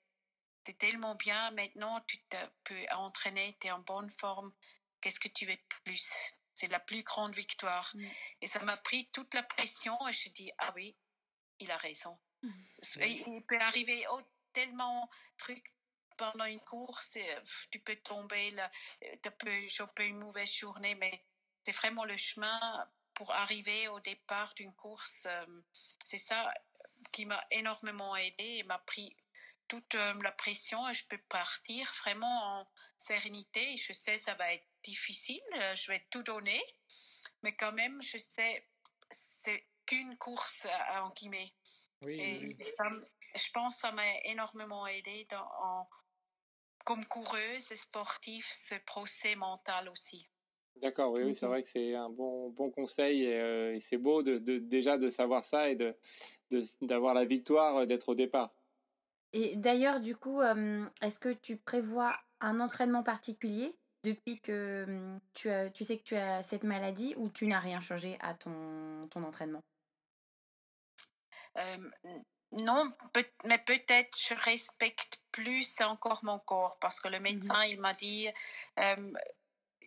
tu 0.64 0.70
es 0.70 0.74
tellement 0.74 1.14
bien, 1.14 1.50
maintenant 1.52 2.00
tu 2.02 2.18
peux 2.64 2.86
entraîner, 2.92 3.56
tu 3.60 3.68
es 3.68 3.70
en 3.70 3.80
bonne 3.80 4.10
forme, 4.10 4.52
qu'est-ce 5.00 5.20
que 5.20 5.28
tu 5.28 5.46
veux 5.46 5.56
de 5.56 5.66
plus? 5.84 6.34
C'est 6.54 6.68
la 6.68 6.80
plus 6.80 7.02
grande 7.02 7.34
victoire. 7.34 7.90
Mm. 7.94 8.06
Et 8.42 8.46
ça 8.46 8.62
m'a 8.64 8.76
pris 8.76 9.08
toute 9.12 9.34
la 9.34 9.42
pression 9.42 9.96
et 10.08 10.12
je 10.12 10.28
dis, 10.30 10.50
ah 10.58 10.72
oui, 10.74 10.96
il 11.58 11.70
a 11.70 11.76
raison. 11.76 12.18
Il 12.96 13.42
peut 13.48 13.58
arriver 13.60 14.04
oh, 14.10 14.20
tellement 14.52 15.06
de 15.06 15.36
trucs 15.38 15.74
pendant 16.16 16.44
une 16.44 16.60
course, 16.60 17.14
pff, 17.14 17.68
tu 17.70 17.80
peux 17.80 17.96
tomber, 17.96 18.50
là, 18.52 18.70
euh, 19.02 19.16
tu 19.22 19.30
peux 19.32 19.68
choper 19.68 20.06
une 20.06 20.18
mauvaise 20.18 20.52
journée, 20.52 20.94
mais 20.94 21.24
c'est 21.64 21.72
vraiment 21.72 22.04
le 22.04 22.16
chemin 22.16 22.88
pour 23.14 23.32
arriver 23.32 23.88
au 23.88 24.00
départ 24.00 24.54
d'une 24.54 24.74
course. 24.74 25.26
euh, 25.26 25.62
c'est 26.04 26.18
ça 26.18 26.52
qui 27.12 27.26
m'a 27.26 27.42
énormément 27.50 28.14
aidé 28.16 28.44
et 28.44 28.62
m'a 28.64 28.78
pris 28.78 29.16
toute 29.68 29.94
euh, 29.94 30.14
la 30.22 30.32
pression 30.32 30.88
et 30.88 30.94
je 30.94 31.06
peux 31.08 31.18
partir 31.28 31.90
vraiment 32.04 32.60
en 32.60 32.68
sérénité. 32.96 33.76
Je 33.76 33.92
sais 33.92 34.18
ça 34.18 34.34
va 34.34 34.52
être 34.52 34.66
difficile, 34.82 35.40
euh, 35.56 35.74
je 35.76 35.90
vais 35.92 36.06
tout 36.10 36.22
donner, 36.22 36.62
mais 37.42 37.54
quand 37.56 37.72
même, 37.72 38.00
je 38.02 38.18
sais, 38.18 38.68
c'est 39.10 39.66
qu'une 39.86 40.16
course 40.18 40.66
euh, 40.66 41.00
en 41.00 41.10
guillemets. 41.10 41.54
Oui, 42.04 42.20
Et 42.20 42.56
oui, 42.58 42.64
ça 42.76 42.84
je 43.36 43.50
pense 43.50 43.74
que 43.74 43.80
ça 43.80 43.92
m'a 43.92 44.08
énormément 44.24 44.86
aidé 44.86 45.26
dans, 45.30 45.48
en- 45.60 45.88
comme 46.84 47.04
coureuse 47.06 47.72
et 47.72 47.76
sportive, 47.76 48.46
ce 48.46 48.74
procès 48.86 49.36
mental 49.36 49.88
aussi. 49.88 50.28
D'accord, 50.76 51.12
oui, 51.12 51.22
oui, 51.22 51.34
c'est 51.34 51.46
Ok. 51.46 51.50
vrai 51.52 51.62
que 51.62 51.68
c'est 51.68 51.94
un 51.94 52.10
bon, 52.10 52.50
bon 52.50 52.70
conseil 52.70 53.24
et, 53.24 53.40
euh, 53.40 53.74
et 53.74 53.80
c'est 53.80 53.96
beau 53.96 54.22
de, 54.22 54.38
de- 54.38 54.58
déjà 54.58 54.98
de 54.98 55.08
savoir 55.08 55.44
ça 55.44 55.70
et 55.70 55.76
de, 55.76 55.96
de- 56.50 56.60
d'avoir 56.82 57.14
la 57.14 57.24
victoire 57.24 57.86
d'être 57.86 58.10
au 58.10 58.14
départ. 58.14 58.52
Et 59.34 59.56
d'ailleurs, 59.56 60.00
du 60.00 60.14
coup, 60.16 60.40
est-ce 61.02 61.18
que 61.18 61.32
tu 61.32 61.56
prévois 61.58 62.16
un 62.40 62.60
entraînement 62.60 63.02
particulier 63.02 63.76
depuis 64.04 64.40
que 64.40 64.84
hum, 64.86 65.20
tu, 65.34 65.50
as, 65.50 65.70
tu 65.70 65.82
sais 65.82 65.98
que 65.98 66.04
tu 66.04 66.14
as 66.16 66.42
cette 66.44 66.62
maladie 66.62 67.14
ou 67.16 67.28
tu 67.30 67.48
n'as 67.48 67.58
rien 67.58 67.80
changé 67.80 68.16
à 68.20 68.34
ton, 68.34 69.08
ton 69.10 69.24
entraînement? 69.24 69.64
Euh, 71.58 71.90
non, 72.52 72.92
peut- 73.12 73.26
mais 73.44 73.58
peut-être 73.58 74.16
je 74.18 74.34
respecte 74.34 75.20
plus 75.32 75.80
encore 75.80 76.24
mon 76.24 76.38
corps 76.38 76.78
parce 76.80 77.00
que 77.00 77.08
le 77.08 77.18
médecin, 77.18 77.64
il 77.64 77.80
m'a 77.80 77.94
dit, 77.94 78.28
euh, 78.78 79.12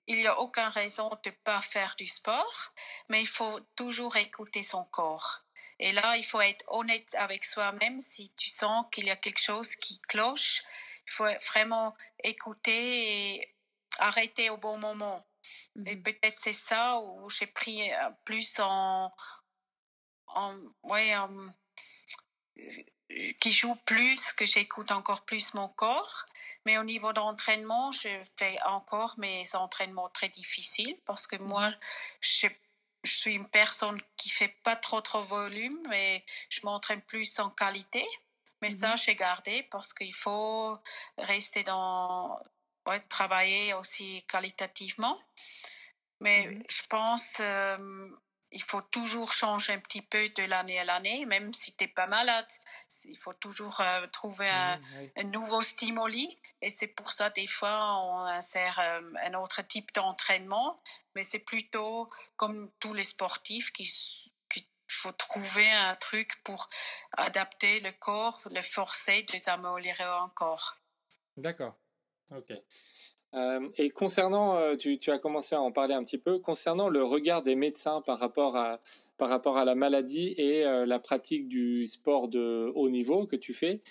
il 0.07 0.17
n'y 0.17 0.27
a 0.27 0.39
aucune 0.39 0.63
raison 0.63 1.09
de 1.23 1.29
ne 1.29 1.35
pas 1.43 1.61
faire 1.61 1.95
du 1.97 2.07
sport, 2.07 2.73
mais 3.09 3.21
il 3.21 3.27
faut 3.27 3.59
toujours 3.75 4.17
écouter 4.17 4.63
son 4.63 4.83
corps. 4.85 5.46
Et 5.79 5.91
là, 5.91 6.17
il 6.17 6.25
faut 6.25 6.41
être 6.41 6.65
honnête 6.69 7.15
avec 7.15 7.45
soi-même. 7.45 7.99
Si 7.99 8.31
tu 8.35 8.49
sens 8.49 8.85
qu'il 8.91 9.05
y 9.05 9.11
a 9.11 9.15
quelque 9.15 9.41
chose 9.41 9.75
qui 9.75 9.99
cloche, 10.01 10.63
il 11.07 11.11
faut 11.11 11.25
vraiment 11.51 11.95
écouter 12.23 13.35
et 13.35 13.55
arrêter 13.99 14.49
au 14.49 14.57
bon 14.57 14.77
moment. 14.77 15.25
Et 15.85 15.95
Mhm. 15.95 16.03
peut-être 16.03 16.39
c'est 16.39 16.53
ça 16.53 16.99
où 16.99 17.29
j'ai 17.29 17.47
pris 17.47 17.91
euh, 17.93 18.09
plus 18.25 18.59
en, 18.59 19.11
en, 20.27 20.55
ouais, 20.83 21.15
en- 21.15 21.53
qui 23.39 23.51
joue 23.51 23.75
plus, 23.85 24.33
que 24.33 24.45
j'écoute 24.45 24.91
encore 24.91 25.25
plus 25.25 25.53
mon 25.53 25.69
corps. 25.69 26.25
Mais 26.65 26.77
au 26.77 26.83
niveau 26.83 27.13
d'entraînement, 27.13 27.91
je 27.93 28.09
fais 28.37 28.61
encore 28.63 29.15
mes 29.17 29.55
entraînements 29.55 30.09
très 30.09 30.27
difficiles 30.29 30.97
parce 31.05 31.25
que 31.25 31.37
moi, 31.37 31.71
je, 32.19 32.47
je 33.07 33.15
suis 33.15 33.33
une 33.35 33.49
personne 33.49 33.99
qui 34.17 34.29
fait 34.29 34.53
pas 34.63 34.75
trop 34.75 35.01
trop 35.01 35.23
volume, 35.23 35.79
mais 35.89 36.23
je 36.49 36.59
m'entraîne 36.63 37.01
plus 37.01 37.39
en 37.39 37.49
qualité. 37.49 38.05
Mais 38.61 38.69
ça, 38.71 38.95
j'ai 38.95 39.15
gardé 39.15 39.63
parce 39.71 39.93
qu'il 39.93 40.13
faut 40.15 40.77
rester 41.17 41.63
dans, 41.63 42.39
ouais, 42.87 42.99
travailler 43.01 43.73
aussi 43.75 44.23
qualitativement. 44.27 45.17
Mais 46.19 46.47
Mhm. 46.47 46.63
je 46.69 46.81
pense 46.89 47.37
euh, 47.39 48.09
il 48.51 48.63
faut 48.63 48.81
toujours 48.81 49.33
changer 49.33 49.73
un 49.73 49.79
petit 49.79 50.01
peu 50.01 50.29
de 50.29 50.43
l'année 50.43 50.79
à 50.79 50.85
l'année, 50.85 51.25
même 51.25 51.53
si 51.53 51.75
tu 51.75 51.83
n'es 51.83 51.87
pas 51.89 52.07
malade. 52.07 52.47
Il 53.05 53.17
faut 53.17 53.33
toujours 53.33 53.79
euh, 53.81 54.07
trouver 54.07 54.49
un, 54.49 54.77
Mhm, 54.77 54.85
oui. 54.99 55.11
un 55.17 55.23
nouveau 55.25 55.61
stimuli. 55.61 56.39
Et 56.61 56.69
c'est 56.69 56.87
pour 56.87 57.11
ça, 57.11 57.29
des 57.29 57.47
fois, 57.47 58.01
on 58.03 58.19
insère 58.21 58.79
euh, 58.79 59.01
un 59.23 59.33
autre 59.35 59.61
type 59.67 59.93
d'entraînement. 59.93 60.81
Mais 61.15 61.23
c'est 61.23 61.45
plutôt 61.45 62.09
comme 62.35 62.71
tous 62.79 62.93
les 62.93 63.03
sportifs 63.03 63.71
qui 63.71 63.87
qu'il 64.49 64.63
faut 64.87 65.11
trouver 65.11 65.69
un 65.69 65.95
truc 65.95 66.41
pour 66.43 66.69
adapter 67.17 67.81
le 67.81 67.91
corps, 67.91 68.41
le 68.49 68.61
forcer 68.61 69.23
de 69.23 69.37
s'améliorer 69.37 70.05
encore. 70.05 70.77
D'accord. 71.35 71.75
Ok. 72.35 72.53
Euh, 73.33 73.69
et 73.77 73.89
concernant, 73.89 74.55
euh, 74.55 74.75
tu, 74.75 74.97
tu 74.97 75.11
as 75.11 75.19
commencé 75.19 75.53
à 75.53 75.61
en 75.61 75.71
parler 75.71 75.93
un 75.93 76.03
petit 76.03 76.17
peu, 76.17 76.39
concernant 76.39 76.87
le 76.87 77.03
regard 77.03 77.43
des 77.43 77.55
médecins 77.55 78.01
par 78.01 78.19
rapport 78.19 78.55
à, 78.55 78.79
par 79.17 79.29
rapport 79.29 79.57
à 79.57 79.65
la 79.65 79.75
maladie 79.75 80.33
et 80.37 80.65
euh, 80.65 80.85
la 80.85 80.99
pratique 80.99 81.47
du 81.49 81.87
sport 81.87 82.29
de 82.29 82.71
haut 82.73 82.89
niveau 82.89 83.27
que 83.27 83.35
tu 83.35 83.53
fais, 83.53 83.81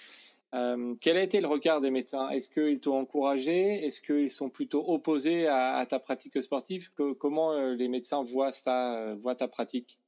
euh, 0.57 0.95
quel 1.01 1.17
a 1.17 1.23
été 1.23 1.41
le 1.41 1.47
regard 1.47 1.81
des 1.81 1.91
médecins? 1.91 2.29
Est-ce 2.31 2.49
qu'ils 2.49 2.81
t'ont 2.81 2.99
encouragé? 2.99 3.85
Est-ce 3.85 4.01
qu'ils 4.01 4.31
sont 4.31 4.49
plutôt 4.49 4.85
opposés 4.89 5.47
à, 5.47 5.77
à 5.77 5.87
ta 5.87 5.99
pratique 5.99 6.43
sportive? 6.43 6.91
Que- 6.95 7.13
Comment 7.13 7.53
euh, 7.53 7.75
les 7.75 7.89
médecins 7.89 8.23
voient 8.23 8.53
ça, 8.53 8.97
euh, 8.97 9.15
voient 9.17 9.35
ta 9.35 9.49
pratique? 9.49 9.99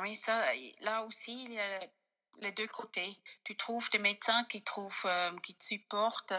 Oui, 0.00 0.14
ça, 0.14 0.44
là 0.80 1.04
aussi, 1.04 1.44
il 1.44 1.52
y 1.52 1.58
a 1.58 1.80
les 2.40 2.52
deux 2.52 2.68
côtés. 2.68 3.16
Tu 3.44 3.56
trouves 3.56 3.90
des 3.90 3.98
médecins 3.98 4.44
qui 4.44 4.62
trouvent, 4.62 5.10
qui 5.42 5.54
te 5.54 5.62
supportent 5.62 6.32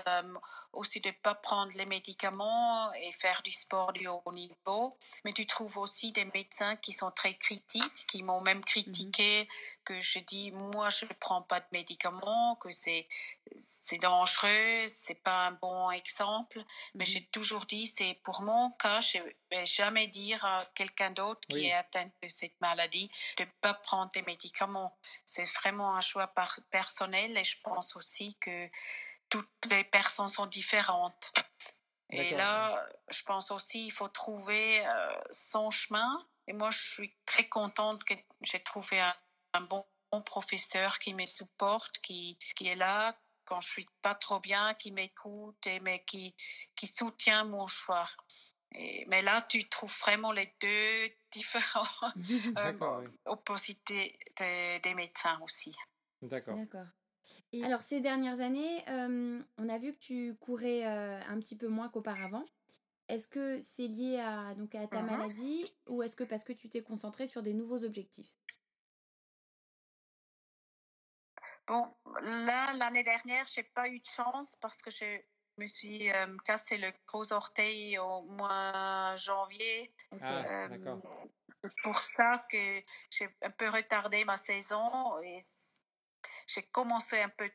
aussi 0.74 1.02
de 1.02 1.10
ne 1.10 1.14
pas 1.22 1.36
prendre 1.36 1.72
les 1.78 1.86
médicaments 1.86 2.92
et 2.94 3.12
faire 3.12 3.42
du 3.44 3.52
sport 3.52 3.92
du 3.94 4.08
haut 4.08 4.32
niveau. 4.32 4.98
Mais 5.26 5.34
tu 5.34 5.46
trouves 5.46 5.78
aussi 5.78 6.12
des 6.12 6.26
médecins 6.26 6.76
qui 6.78 6.94
sont 6.94 7.12
très 7.12 7.34
critiques, 7.34 8.06
qui 8.08 8.24
m'ont 8.24 8.42
même 8.42 8.64
critiqué 8.64 9.48
que 9.84 10.02
je 10.02 10.20
dis, 10.20 10.52
moi, 10.52 10.90
je 10.90 11.06
ne 11.06 11.14
prends 11.20 11.42
pas 11.42 11.60
de 11.60 11.66
médicaments, 11.72 12.56
que 12.58 12.70
c'est, 12.70 13.08
c'est 13.56 13.98
dangereux, 13.98 14.88
c'est 14.88 15.22
pas 15.24 15.48
un 15.48 15.52
bon 15.52 15.92
exemple. 15.92 16.64
Mais 16.96 17.06
j'ai 17.06 17.26
toujours 17.28 17.66
dit, 17.66 17.88
c'est 17.88 18.20
pour 18.24 18.42
mon 18.42 18.72
cas, 18.72 19.02
je 19.02 19.20
vais 19.50 19.66
jamais 19.66 20.08
dire 20.08 20.44
à 20.46 20.60
quelqu'un 20.76 21.12
d'autre 21.12 21.48
qui 21.48 21.68
est 21.68 21.74
atteint 21.74 22.10
de 22.22 22.28
cette 22.28 22.60
maladie 22.62 23.10
de 23.38 23.44
ne 23.44 23.50
pas 23.62 23.74
prendre 23.74 24.12
des 24.12 24.22
médicaments. 24.24 24.98
C'est 25.26 25.46
vraiment 25.60 25.96
un 25.96 26.02
choix 26.02 26.28
par- 26.28 26.60
personnel 26.70 27.38
et 27.38 27.44
je 27.44 27.60
pense 27.62 27.96
aussi 27.96 28.36
que 28.40 28.70
toutes 29.30 29.66
les 29.70 29.84
personnes 29.84 30.30
sont 30.30 30.46
différentes. 30.46 31.32
Et 32.12 32.32
là, 32.32 32.86
je 33.10 33.24
pense 33.24 33.52
aussi 33.52 33.86
il 33.86 33.92
faut 33.92 34.10
trouver 34.10 34.86
euh, 34.86 35.22
son 35.30 35.70
chemin. 35.70 36.28
Et 36.48 36.54
moi, 36.54 36.70
je 36.70 36.80
suis 36.80 37.16
très 37.26 37.48
contente 37.48 38.04
que 38.04 38.14
j'ai 38.42 38.62
trouvé 38.62 39.00
un, 39.00 39.14
un 39.54 39.62
bon, 39.62 39.86
bon 40.12 40.22
professeur 40.22 41.00
qui 41.00 41.14
me 41.14 41.26
supporte, 41.26 42.00
qui, 42.00 42.38
qui 42.56 42.68
est 42.68 42.76
là 42.76 43.18
quand 43.46 43.60
je 43.62 43.70
suis 43.70 43.88
pas 44.02 44.16
trop 44.16 44.40
bien, 44.40 44.74
qui 44.76 44.92
m'écoute 44.92 45.66
et 45.68 45.80
mais 45.82 46.04
qui, 46.06 46.36
qui 46.76 46.88
soutient 46.88 47.44
mon 47.44 47.68
choix. 47.68 48.08
Et, 48.74 49.06
mais 49.08 49.22
là, 49.22 49.42
tu 49.42 49.68
trouves 49.70 49.98
vraiment 50.00 50.32
les 50.32 50.56
deux 50.62 51.10
différents 51.32 51.88
euh, 52.58 52.74
oui. 52.82 53.06
opposités 53.26 54.18
des- 54.38 54.80
des 54.82 54.94
médecins 54.96 55.40
aussi. 55.42 55.76
D'accord. 56.22 56.56
D'accord. 56.56 56.88
Et 57.54 57.64
alors, 57.66 57.82
ces 57.82 58.00
dernières 58.02 58.42
années, 58.42 58.88
euh, 58.90 59.42
on 59.58 59.70
a 59.70 59.78
vu 59.80 59.94
que 59.94 60.00
tu 60.00 60.36
courais 60.36 60.86
euh, 60.88 61.22
un 61.28 61.40
petit 61.40 61.58
peu 61.58 61.68
moins 61.68 61.90
qu'auparavant. 61.90 62.46
Est-ce 63.10 63.28
que 63.28 63.60
c'est 63.60 63.88
lié 63.88 64.20
à, 64.20 64.56
donc, 64.56 64.76
à 64.76 64.88
ta 64.88 65.02
Mhm. 65.02 65.08
maladie 65.08 65.68
ou 65.88 66.04
est-ce 66.04 66.16
que 66.16 66.24
parce 66.26 66.44
que 66.46 66.54
tu 66.54 66.70
t'es 66.70 66.84
concentré 66.84 67.26
sur 67.28 67.44
des 67.44 67.54
nouveaux 67.54 67.84
objectifs? 67.86 68.40
Bon, 71.72 71.96
là, 72.22 72.74
l'année 72.74 73.02
dernière, 73.02 73.48
j'ai 73.48 73.64
pas 73.64 73.88
eu 73.88 74.02
de 74.02 74.06
chance 74.06 74.58
parce 74.58 74.82
que 74.82 74.92
je 74.92 75.22
me 75.56 75.66
suis 75.66 76.12
euh, 76.12 76.36
cassé 76.44 76.78
le 76.78 76.92
gros 77.08 77.32
orteil 77.32 77.98
au 77.98 78.24
mois 78.24 79.16
janvier. 79.16 79.96
Ah, 80.20 80.44
Euh, 80.50 80.68
d'accord. 80.68 81.00
c'est 81.48 81.72
pour 81.82 81.98
ça 81.98 82.46
que 82.52 82.84
j'ai 83.10 83.34
un 83.42 83.52
peu 83.52 83.70
retardé 83.70 84.26
ma 84.26 84.36
saison 84.36 85.18
et 85.22 85.40
j'ai 86.46 86.64
commencé 86.64 87.22
un 87.22 87.30
peu 87.30 87.50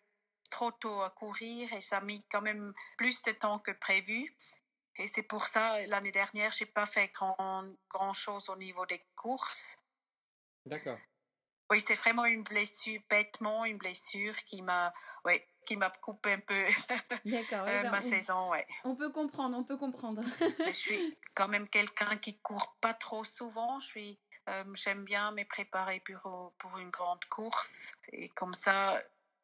trop 0.48 0.70
tôt 0.72 1.02
à 1.02 1.10
courir 1.10 1.70
et 1.74 1.82
ça 1.82 1.98
a 1.98 2.00
mis 2.00 2.26
quand 2.30 2.40
même 2.40 2.72
plus 2.96 3.22
de 3.22 3.32
temps 3.32 3.58
que 3.58 3.72
prévu. 3.72 4.34
Et 4.96 5.06
c'est 5.08 5.24
pour 5.24 5.46
ça, 5.46 5.86
l'année 5.88 6.12
dernière, 6.12 6.52
j'ai 6.52 6.64
pas 6.64 6.86
fait 6.86 7.08
grand, 7.08 7.66
grand 7.90 8.14
chose 8.14 8.48
au 8.48 8.56
niveau 8.56 8.86
des 8.86 9.06
courses. 9.14 9.78
D'accord. 10.64 10.98
Oui, 11.70 11.80
c'est 11.80 11.94
vraiment 11.94 12.24
une 12.24 12.42
blessure, 12.42 13.00
bêtement, 13.10 13.64
une 13.64 13.78
blessure 13.78 14.36
qui 14.44 14.62
m'a, 14.62 14.92
ouais, 15.24 15.46
qui 15.66 15.76
m'a 15.76 15.90
coupé 15.90 16.32
un 16.34 16.40
peu 16.40 16.54
euh, 17.26 17.82
ma 17.90 17.98
on- 17.98 18.00
saison, 18.00 18.50
ouais. 18.50 18.66
on, 18.84 18.94
peut 18.94 19.10
comprendre, 19.10 19.56
on 19.56 19.64
peut 19.64 19.76
comprendre. 19.76 20.22
Je 20.66 20.72
suis 20.72 21.18
quand 21.34 21.48
même 21.48 21.68
quelqu'un 21.68 22.16
qui 22.18 22.38
court 22.38 22.76
pas 22.80 22.94
trop 22.94 23.24
souvent. 23.24 23.80
Je 23.80 23.86
suis 23.86 24.20
J'aime 24.74 25.04
bien 25.04 25.32
me 25.32 25.44
préparer 25.44 26.00
pour, 26.00 26.54
pour 26.58 26.78
une 26.78 26.90
grande 26.90 27.24
course. 27.24 27.92
Et 28.12 28.28
comme 28.30 28.54
ça, 28.54 29.02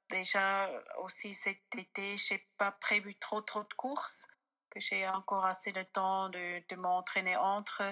déjà 0.09 0.71
aussi 1.03 1.35
cet 1.35 1.63
été, 1.77 2.17
j'ai 2.19 2.47
pas 2.57 2.73
prévu 2.73 3.17
trop 3.17 3.41
trop 3.41 3.63
de 3.65 3.75
courses, 3.75 4.29
que 4.73 4.81
j'ai 4.81 5.07
encore 5.09 5.45
assez 5.45 5.71
de 5.71 5.83
temps 5.83 6.31
de, 6.31 6.63
de 6.67 6.77
m'entraîner 6.77 7.37
entre. 7.37 7.83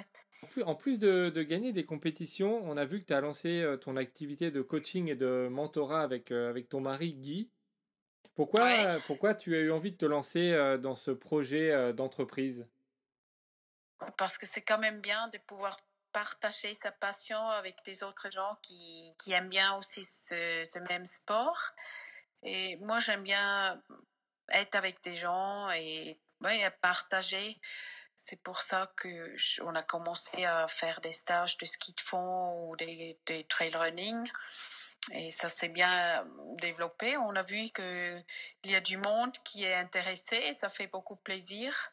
En 0.64 0.74
plus 0.74 0.98
de, 0.98 1.28
de, 1.28 1.42
gagner 1.42 1.72
des 1.72 1.84
compétitions, 1.84 2.62
on 2.64 2.76
a 2.78 2.86
vu 2.86 3.02
que 3.02 3.06
tu 3.06 3.12
as 3.12 3.20
lancé 3.20 3.60
euh, 3.60 3.76
ton 3.76 3.96
activité 3.96 4.50
de 4.50 4.62
coaching 4.62 5.08
et 5.08 5.14
de 5.14 5.48
mentorat 5.50 6.02
avec, 6.02 6.30
euh, 6.30 6.48
avec 6.48 6.70
ton 6.70 6.80
mari 6.80 7.12
Guy. 7.12 7.50
Pourquoi, 8.34 8.64
ouais. 8.64 8.98
pourquoi 9.06 9.34
tu 9.34 9.54
as 9.54 9.58
eu 9.58 9.70
envie 9.70 9.92
de 9.92 9.98
te 9.98 10.06
lancer 10.06 10.52
euh, 10.52 10.78
dans 10.78 10.96
ce 10.96 11.10
projet 11.10 11.92
d'entreprise? 11.92 12.66
Parce 14.16 14.38
que 14.38 14.46
c'est 14.46 14.62
quand 14.62 14.78
même 14.78 15.00
bien 15.00 15.28
de 15.28 15.38
pouvoir 15.38 15.76
partager 16.12 16.72
sa 16.72 16.90
passion 16.90 17.38
avec 17.50 17.76
des 17.84 18.02
autres 18.02 18.30
gens 18.32 18.56
qui, 18.62 19.14
qui 19.18 19.32
aiment 19.32 19.50
bien 19.50 19.76
aussi 19.76 20.02
ce, 20.04 20.62
ce 20.64 20.78
même 20.88 21.04
sport. 21.04 21.74
Et 22.42 22.76
moi, 22.78 22.98
j'aime 23.00 23.22
bien 23.22 23.82
être 24.52 24.74
avec 24.74 25.02
des 25.02 25.16
gens 25.16 25.70
et 25.72 26.18
ouais, 26.42 26.70
partager. 26.82 27.60
C'est 28.16 28.42
pour 28.42 28.60
ça 28.60 28.92
que 28.96 29.34
on 29.62 29.74
a 29.74 29.82
commencé 29.82 30.44
à 30.44 30.66
faire 30.66 31.00
des 31.00 31.12
stages 31.12 31.56
de 31.56 31.64
ski 31.64 31.94
de 31.94 32.00
fond 32.00 32.68
ou 32.68 32.76
des, 32.76 33.18
trail 33.48 33.74
running. 33.74 34.30
Et 35.12 35.30
ça 35.30 35.48
s'est 35.48 35.70
bien 35.70 36.26
développé. 36.58 37.16
On 37.16 37.34
a 37.34 37.42
vu 37.42 37.70
que 37.70 38.22
il 38.64 38.70
y 38.70 38.74
a 38.74 38.80
du 38.80 38.98
monde 38.98 39.32
qui 39.44 39.64
est 39.64 39.74
intéressé. 39.74 40.52
Ça 40.52 40.68
fait 40.68 40.86
beaucoup 40.88 41.16
plaisir. 41.16 41.92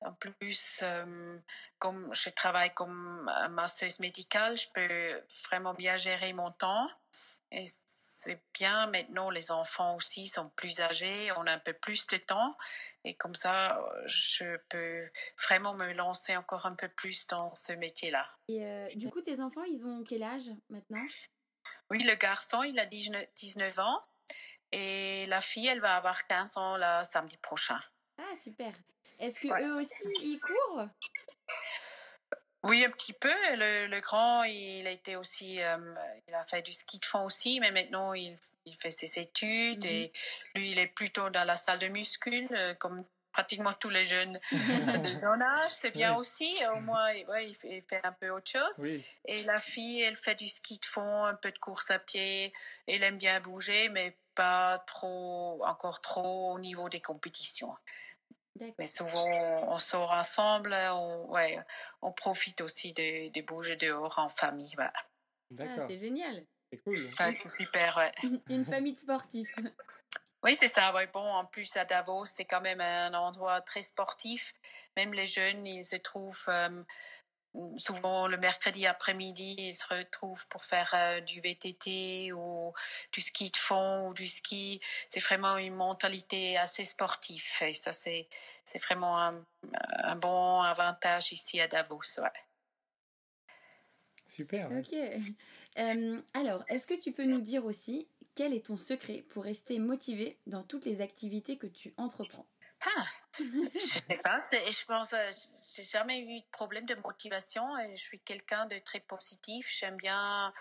En 0.00 0.12
plus, 0.12 0.80
euh, 0.82 1.38
comme 1.78 2.12
je 2.12 2.30
travaille 2.30 2.72
comme 2.74 3.30
masseuse 3.50 4.00
médicale, 4.00 4.56
je 4.56 4.68
peux 4.72 5.22
vraiment 5.48 5.74
bien 5.74 5.96
gérer 5.96 6.32
mon 6.32 6.52
temps. 6.52 6.88
Et 7.52 7.64
c'est 7.88 8.42
bien 8.54 8.86
maintenant, 8.88 9.30
les 9.30 9.50
enfants 9.50 9.94
aussi 9.94 10.26
sont 10.26 10.48
plus 10.50 10.80
âgés, 10.80 11.30
on 11.36 11.46
a 11.46 11.52
un 11.52 11.58
peu 11.58 11.72
plus 11.72 12.06
de 12.08 12.16
temps. 12.16 12.56
Et 13.06 13.14
comme 13.14 13.36
ça, 13.36 13.80
je 14.04 14.56
peux 14.68 15.08
vraiment 15.48 15.74
me 15.74 15.92
lancer 15.92 16.36
encore 16.36 16.66
un 16.66 16.74
peu 16.74 16.88
plus 16.88 17.28
dans 17.28 17.54
ce 17.54 17.72
métier-là. 17.72 18.28
Et 18.48 18.66
euh, 18.66 18.88
du 18.96 19.10
coup, 19.10 19.22
tes 19.22 19.40
enfants, 19.40 19.62
ils 19.62 19.86
ont 19.86 20.02
quel 20.02 20.24
âge 20.24 20.50
maintenant? 20.70 21.04
Oui, 21.88 22.02
le 22.02 22.16
garçon, 22.16 22.64
il 22.64 22.76
a 22.80 22.84
19, 22.84 23.24
19 23.36 23.78
ans. 23.78 24.02
Et 24.72 25.24
la 25.26 25.40
fille, 25.40 25.68
elle 25.68 25.78
va 25.78 25.94
avoir 25.94 26.26
15 26.26 26.56
ans 26.56 26.76
le 26.76 27.04
samedi 27.04 27.36
prochain. 27.36 27.80
Ah, 28.18 28.34
super. 28.34 28.72
Est-ce 29.20 29.38
que 29.38 29.46
ouais. 29.46 29.62
eux 29.62 29.76
aussi, 29.76 30.02
ils 30.22 30.40
courent? 30.40 30.88
Oui, 32.68 32.84
un 32.84 32.90
petit 32.90 33.12
peu. 33.12 33.32
Le, 33.56 33.86
le, 33.86 34.00
grand, 34.00 34.44
il 34.44 34.86
a 34.86 34.90
été 34.90 35.16
aussi, 35.16 35.62
euh, 35.62 35.76
il 36.28 36.34
a 36.34 36.44
fait 36.44 36.62
du 36.62 36.72
ski 36.72 36.98
de 36.98 37.04
fond 37.04 37.24
aussi, 37.24 37.60
mais 37.60 37.70
maintenant 37.70 38.12
il, 38.12 38.36
il 38.64 38.74
fait 38.74 38.90
ses 38.90 39.20
études 39.20 39.84
mmh. 39.84 39.88
et 39.88 40.12
lui, 40.54 40.72
il 40.72 40.78
est 40.78 40.88
plutôt 40.88 41.30
dans 41.30 41.44
la 41.44 41.56
salle 41.56 41.78
de 41.78 41.88
muscule, 41.88 42.48
euh, 42.52 42.74
comme 42.74 43.04
pratiquement 43.32 43.72
tous 43.74 43.90
les 43.90 44.06
jeunes 44.06 44.40
de 44.52 45.08
son 45.08 45.40
âge. 45.40 45.70
C'est 45.70 45.90
bien 45.90 46.12
oui. 46.14 46.20
aussi. 46.20 46.56
Au 46.74 46.80
moins, 46.80 47.06
ouais, 47.28 47.48
il, 47.48 47.54
fait, 47.54 47.78
il, 47.78 47.82
fait, 47.82 48.00
un 48.02 48.12
peu 48.12 48.30
autre 48.30 48.50
chose. 48.50 48.78
Oui. 48.78 49.04
Et 49.26 49.42
la 49.42 49.60
fille, 49.60 50.02
elle 50.02 50.16
fait 50.16 50.34
du 50.34 50.48
ski 50.48 50.78
de 50.78 50.84
fond, 50.84 51.24
un 51.24 51.34
peu 51.34 51.52
de 51.52 51.58
course 51.58 51.90
à 51.90 51.98
pied. 51.98 52.52
Elle 52.86 53.02
aime 53.02 53.18
bien 53.18 53.40
bouger, 53.40 53.88
mais 53.90 54.16
pas 54.34 54.82
trop, 54.86 55.62
encore 55.64 56.00
trop 56.00 56.52
au 56.52 56.58
niveau 56.58 56.88
des 56.88 57.00
compétitions. 57.00 57.74
Mais 58.78 58.86
souvent, 58.86 59.26
on 59.68 59.78
sort 59.78 60.12
ensemble, 60.12 60.74
on, 60.92 61.26
ouais, 61.30 61.58
on 62.02 62.12
profite 62.12 62.60
aussi 62.60 62.92
de, 62.92 63.30
de 63.30 63.40
bouger 63.42 63.76
dehors 63.76 64.18
en 64.18 64.28
famille. 64.28 64.74
Voilà. 64.74 64.92
Ah, 65.60 65.86
c'est 65.86 65.98
génial. 65.98 66.44
C'est 66.72 66.78
cool. 66.78 67.10
Ouais, 67.20 67.32
c'est 67.32 67.48
super, 67.48 67.96
ouais. 67.96 68.12
Une 68.48 68.64
famille 68.64 68.94
de 68.94 68.98
sportifs. 68.98 69.54
Oui, 70.42 70.54
c'est 70.54 70.68
ça. 70.68 70.94
Ouais. 70.94 71.08
Bon, 71.08 71.20
en 71.20 71.44
plus, 71.44 71.76
à 71.76 71.84
Davos, 71.84 72.24
c'est 72.24 72.44
quand 72.44 72.60
même 72.60 72.80
un 72.80 73.14
endroit 73.14 73.60
très 73.60 73.82
sportif. 73.82 74.52
Même 74.96 75.12
les 75.12 75.26
jeunes, 75.26 75.66
ils 75.66 75.84
se 75.84 75.96
trouvent 75.96 76.46
euh, 76.48 76.82
souvent 77.76 78.26
le 78.26 78.36
mercredi 78.36 78.86
après-midi, 78.86 79.54
ils 79.58 79.74
se 79.74 79.86
retrouvent 79.86 80.46
pour 80.48 80.64
faire 80.64 80.92
euh, 80.94 81.20
du 81.20 81.40
VTT 81.40 82.32
ou 82.32 82.72
du 83.12 83.20
ski 83.20 83.50
de 83.50 83.56
fond 83.56 84.08
ou 84.08 84.14
du 84.14 84.26
ski. 84.26 84.80
C'est 85.08 85.20
vraiment 85.20 85.56
une 85.56 85.74
mentalité 85.74 86.56
assez 86.56 86.84
sportive 86.84 87.44
et 87.62 87.72
ça, 87.72 87.92
c'est, 87.92 88.28
c'est 88.64 88.82
vraiment 88.82 89.20
un, 89.20 89.44
un, 90.04 90.16
bon 90.16 90.60
avantage 90.62 91.32
ici 91.32 91.60
à 91.60 91.68
Davos. 91.68 92.00
Ouais. 92.18 92.28
Super. 94.26 94.70
Ok. 94.72 94.94
Euh, 95.78 96.20
alors, 96.34 96.64
est-ce 96.68 96.86
que 96.86 96.98
tu 96.98 97.12
peux 97.12 97.26
nous 97.26 97.40
dire 97.40 97.64
aussi 97.64 98.08
quel 98.34 98.52
est 98.52 98.66
ton 98.66 98.76
secret 98.76 99.24
pour 99.28 99.44
rester 99.44 99.78
motivé 99.78 100.38
dans 100.46 100.62
toutes 100.62 100.84
les 100.84 101.00
activités 101.00 101.56
que 101.56 101.66
tu 101.66 101.94
entreprends? 101.96 102.46
Ah, 102.84 103.06
je 103.38 103.78
sais 103.78 104.18
pas, 104.22 104.40
je 104.52 104.84
pense, 104.84 105.14
j'ai 105.74 105.84
jamais 105.84 106.18
eu 106.18 106.40
de 106.40 106.46
problème 106.52 106.84
de 106.86 106.94
motivation 106.96 107.76
et 107.78 107.96
je 107.96 108.02
suis 108.02 108.20
quelqu'un 108.20 108.66
de 108.66 108.78
très 108.78 109.00
positif. 109.00 109.74
J'aime 109.78 109.96
bien 109.96 110.52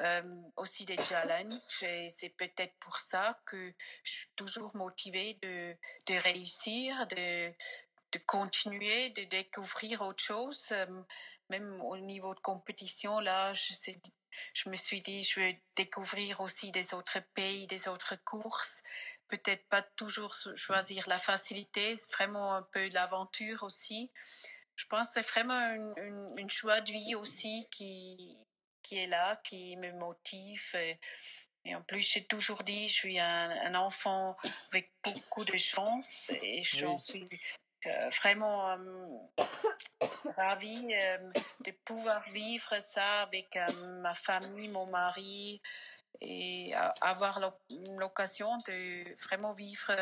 euh, 0.00 0.22
aussi 0.56 0.84
des 0.84 0.98
challenges 0.98 1.82
et 1.82 2.08
c'est 2.08 2.30
peut-être 2.30 2.74
pour 2.80 2.98
ça 2.98 3.40
que 3.46 3.72
je 4.02 4.12
suis 4.12 4.30
toujours 4.36 4.74
motivée 4.76 5.34
de, 5.42 5.74
de 6.06 6.14
réussir, 6.20 7.06
de, 7.08 7.52
de 8.12 8.18
continuer, 8.26 9.10
de 9.10 9.24
découvrir 9.24 10.02
autre 10.02 10.22
chose. 10.22 10.74
Même 11.50 11.80
au 11.82 11.96
niveau 11.96 12.34
de 12.34 12.40
compétition, 12.40 13.20
là, 13.20 13.52
je 13.52 13.72
sais, 13.72 14.00
je 14.52 14.68
me 14.68 14.76
suis 14.76 15.00
dit, 15.00 15.22
je 15.22 15.40
vais 15.40 15.60
découvrir 15.76 16.40
aussi 16.40 16.70
des 16.70 16.94
autres 16.94 17.20
pays, 17.34 17.66
des 17.66 17.88
autres 17.88 18.16
courses. 18.24 18.82
Peut-être 19.28 19.66
pas 19.68 19.82
toujours 19.82 20.34
choisir 20.54 21.08
la 21.08 21.18
facilité, 21.18 21.96
c'est 21.96 22.12
vraiment 22.12 22.54
un 22.54 22.62
peu 22.62 22.88
l'aventure 22.90 23.62
aussi. 23.62 24.10
Je 24.76 24.86
pense 24.86 25.08
que 25.08 25.12
c'est 25.14 25.28
vraiment 25.28 25.58
une, 25.72 25.94
une, 25.96 26.34
une, 26.38 26.50
choix 26.50 26.80
de 26.80 26.90
vie 26.90 27.14
aussi 27.14 27.66
qui, 27.70 28.36
qui 28.82 28.96
est 28.98 29.06
là, 29.06 29.36
qui 29.44 29.76
me 29.76 29.92
motive. 29.92 30.74
Et, 30.74 30.98
et 31.64 31.74
en 31.74 31.82
plus, 31.82 32.00
j'ai 32.00 32.24
toujours 32.24 32.62
dit, 32.62 32.88
je 32.88 32.94
suis 32.94 33.18
un, 33.18 33.50
un, 33.50 33.74
enfant 33.74 34.36
avec 34.70 34.92
beaucoup 35.02 35.44
de 35.44 35.56
chance 35.56 36.30
et 36.42 36.62
j'en 36.62 36.98
suis 36.98 37.28
euh, 37.86 38.08
vraiment 38.20 38.70
euh, 38.70 40.06
ravie 40.36 40.88
euh, 40.94 41.18
de 41.64 41.70
pouvoir 41.84 42.22
vivre 42.30 42.80
ça 42.80 43.22
avec 43.22 43.58
ma 44.00 44.14
famille, 44.14 44.68
mon 44.68 44.86
mari 44.86 45.60
et 46.26 46.74
avoir 47.00 47.54
l'occasion 47.98 48.56
de 48.66 49.14
vraiment 49.24 49.52
vivre 49.52 49.94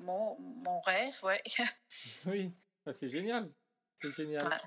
mon, 0.00 0.38
mon 0.38 0.80
rêve. 0.80 1.14
Ouais. 1.22 1.42
Oui, 2.26 2.52
c'est 2.92 3.08
génial. 3.08 3.50
C'est 4.00 4.10
génial. 4.10 4.60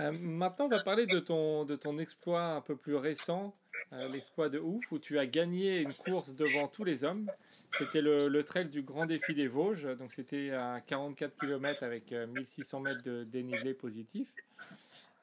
Ouais. 0.00 0.12
maintenant, 0.12 0.66
on 0.66 0.68
va 0.68 0.82
parler 0.82 1.06
de 1.06 1.20
ton, 1.20 1.64
de 1.64 1.76
ton 1.76 1.98
exploit 1.98 2.42
un 2.42 2.60
peu 2.60 2.76
plus 2.76 2.96
récent, 2.96 3.54
l'exploit 3.92 4.48
de 4.48 4.58
ouf, 4.58 4.90
où 4.92 4.98
tu 4.98 5.18
as 5.18 5.26
gagné 5.26 5.80
une 5.80 5.94
course 5.94 6.34
devant 6.34 6.68
tous 6.68 6.84
les 6.84 7.04
hommes. 7.04 7.30
C'était 7.76 8.00
le, 8.00 8.28
le, 8.28 8.44
trail 8.44 8.68
du 8.68 8.82
Grand 8.82 9.06
Défi 9.06 9.34
des 9.34 9.46
Vosges, 9.46 9.96
donc 9.98 10.12
c'était 10.12 10.52
à 10.52 10.80
44 10.80 11.36
km 11.36 11.82
avec 11.82 12.12
1600 12.12 12.80
mètres 12.80 13.02
de 13.02 13.24
dénivelé 13.24 13.74
positif, 13.74 14.28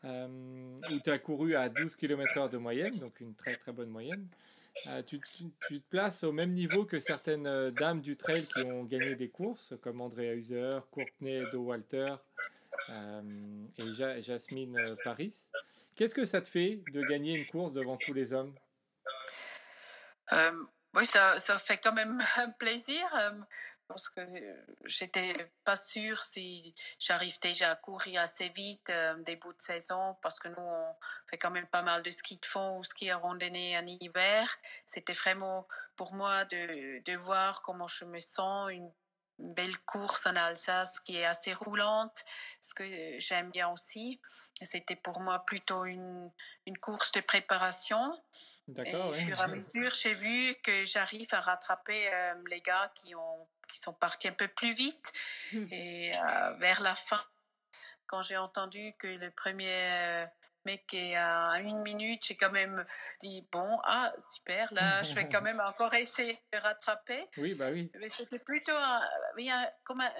euh, 0.03 0.79
où 0.91 0.99
tu 0.99 1.10
as 1.10 1.19
couru 1.19 1.55
à 1.55 1.69
12 1.69 1.95
km/h 1.95 2.49
de 2.49 2.58
moyenne, 2.58 2.97
donc 2.99 3.19
une 3.21 3.34
très 3.34 3.55
très 3.55 3.71
bonne 3.71 3.89
moyenne. 3.89 4.27
Euh, 4.88 5.01
tu, 5.01 5.19
tu, 5.67 5.79
te 5.79 5.89
places 5.89 6.23
au 6.23 6.31
même 6.31 6.51
niveau 6.51 6.86
que 6.86 6.99
certaines 6.99 7.47
euh, 7.47 7.71
dames 7.71 8.01
du 8.01 8.15
trail 8.15 8.45
qui 8.45 8.60
ont 8.60 8.84
gagné 8.84 9.15
des 9.15 9.29
courses, 9.29 9.73
comme 9.81 10.01
Andrea 10.01 10.34
Huser, 10.34 10.79
Courtney 10.91 11.43
Walter 11.53 12.15
euh, 12.89 13.21
et 13.77 13.91
ja 13.93 14.19
Jasmine 14.19 14.95
Paris. 15.03 15.34
Qu'est-ce 15.95 16.13
que 16.13 16.25
ça 16.25 16.41
te 16.41 16.47
fait 16.47 16.81
de 16.91 17.01
gagner 17.01 17.36
une 17.36 17.47
course 17.47 17.73
devant 17.73 17.97
tous 17.97 18.13
les 18.13 18.34
hommes? 18.34 18.53
Oui, 20.93 21.05
ça, 21.05 21.38
ça 21.38 21.58
fait 21.58 21.77
quand 21.77 21.93
même 21.93 22.21
plaisir 22.60 23.05
parce 23.88 24.10
que 24.10 24.21
j'étais 24.86 25.52
pas 25.63 25.76
sûre 25.76 26.21
si 26.24 26.74
j'arrive 27.00 27.39
déjà 27.39 27.71
à 27.71 27.76
courir 27.76 28.21
assez 28.21 28.50
vite 28.50 28.89
euh, 28.89 29.15
début 29.24 29.50
de 29.50 29.62
saison 29.62 30.15
parce 30.21 30.39
que 30.39 30.48
nous 30.48 30.56
on 30.58 30.95
fait 31.30 31.38
quand 31.38 31.52
même 31.52 31.67
pas 31.67 31.82
mal 31.82 32.04
de 32.04 32.12
ski 32.12 32.38
de 32.38 32.45
fond 32.45 32.78
ou 32.78 32.84
ski 32.84 33.10
à 33.10 33.17
randonnée 33.17 33.78
en 33.78 33.86
hiver. 33.86 34.56
C'était 34.86 35.13
vraiment 35.13 35.67
pour 35.95 36.13
moi 36.13 36.45
de, 36.45 37.04
de 37.04 37.15
voir 37.15 37.62
comment 37.62 37.88
je 37.88 38.06
me 38.06 38.19
sens 38.19 38.71
une 38.71 38.91
une 39.39 39.54
belle 39.54 39.78
course 39.80 40.26
en 40.28 40.36
Alsace 40.36 41.00
qui 41.00 41.17
est 41.17 41.26
assez 41.26 41.54
roulante, 41.54 42.24
ce 42.62 42.74
que 42.74 43.19
j'aime 43.19 43.52
bien 43.52 43.69
aussi. 43.69 44.21
C'était 44.62 44.95
pour 44.95 45.19
moi 45.19 45.39
plutôt 45.39 45.86
une, 45.86 46.32
une 46.65 46.78
course 46.78 47.12
de 47.12 47.21
préparation. 47.21 48.12
D'accord. 48.67 49.08
Au 49.08 49.12
ouais. 49.12 49.19
fur 49.19 49.38
et 49.38 49.43
à 49.43 49.48
mesure, 49.48 49.93
j'ai 49.93 50.13
vu 50.13 50.56
que 50.63 50.86
j'arrive 50.86 51.28
à 51.34 51.41
rattraper 51.41 52.08
euh, 52.13 52.34
les 52.50 52.62
gars 52.62 52.91
qui, 52.95 53.13
ont, 53.13 53.48
qui 53.75 53.81
sont 53.81 53.93
partis 53.93 54.29
un 54.29 54.33
peu 54.33 54.47
plus 54.47 54.73
vite. 54.73 55.11
Mmh. 55.51 55.65
Et 55.71 56.11
euh, 56.15 56.53
vers 56.59 56.81
la 56.81 56.95
fin, 56.95 57.21
quand 58.07 58.21
j'ai 58.21 58.38
entendu 58.38 58.93
que 58.97 59.07
le 59.07 59.31
premier, 59.31 59.69
euh, 59.69 60.25
mais 60.63 60.77
qu'à 60.88 61.59
une 61.59 61.81
minute, 61.81 62.23
j'ai 62.25 62.38
quand 62.38 62.51
même 62.51 62.85
dit, 63.21 63.45
bon, 63.51 63.79
ah, 63.83 64.13
super, 64.33 64.73
là, 64.73 65.03
je 65.03 65.13
vais 65.13 65.27
quand 65.27 65.41
même 65.41 65.59
encore 65.59 65.93
essayer 65.93 66.41
de 66.53 66.57
rattraper. 66.57 67.27
Oui, 67.38 67.53
bah 67.53 67.65
oui. 67.71 67.91
Mais 67.99 68.07
c'était 68.07 68.39
plutôt 68.39 68.75
un, 68.75 69.01
comme 69.83 70.01
un, 70.01 70.11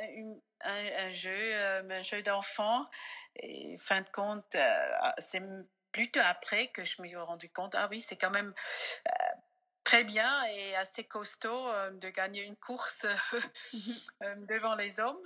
un, 0.62 1.10
jeu, 1.10 1.56
un 1.90 2.02
jeu 2.02 2.22
d'enfant. 2.22 2.86
Et 3.38 3.76
fin 3.78 4.02
de 4.02 4.10
compte, 4.10 4.56
c'est 5.18 5.42
plutôt 5.92 6.20
après 6.26 6.68
que 6.68 6.84
je 6.84 7.02
me 7.02 7.08
suis 7.08 7.16
rendu 7.16 7.50
compte, 7.50 7.74
ah 7.76 7.88
oui, 7.90 8.02
c'est 8.02 8.18
quand 8.18 8.32
même 8.32 8.54
très 9.86 10.04
bien 10.04 10.44
et 10.46 10.76
assez 10.76 11.06
costaud 11.06 11.70
de 12.02 12.10
gagner 12.10 12.44
une 12.44 12.58
course 12.58 13.06
devant 14.50 14.76
les 14.76 15.00
hommes. 15.00 15.22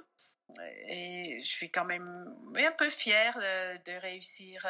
Et 0.87 1.39
je 1.39 1.45
suis 1.45 1.71
quand 1.71 1.85
même 1.85 2.35
un 2.55 2.71
peu 2.71 2.89
fière 2.89 3.37
de, 3.37 3.99
réussir 3.99 4.65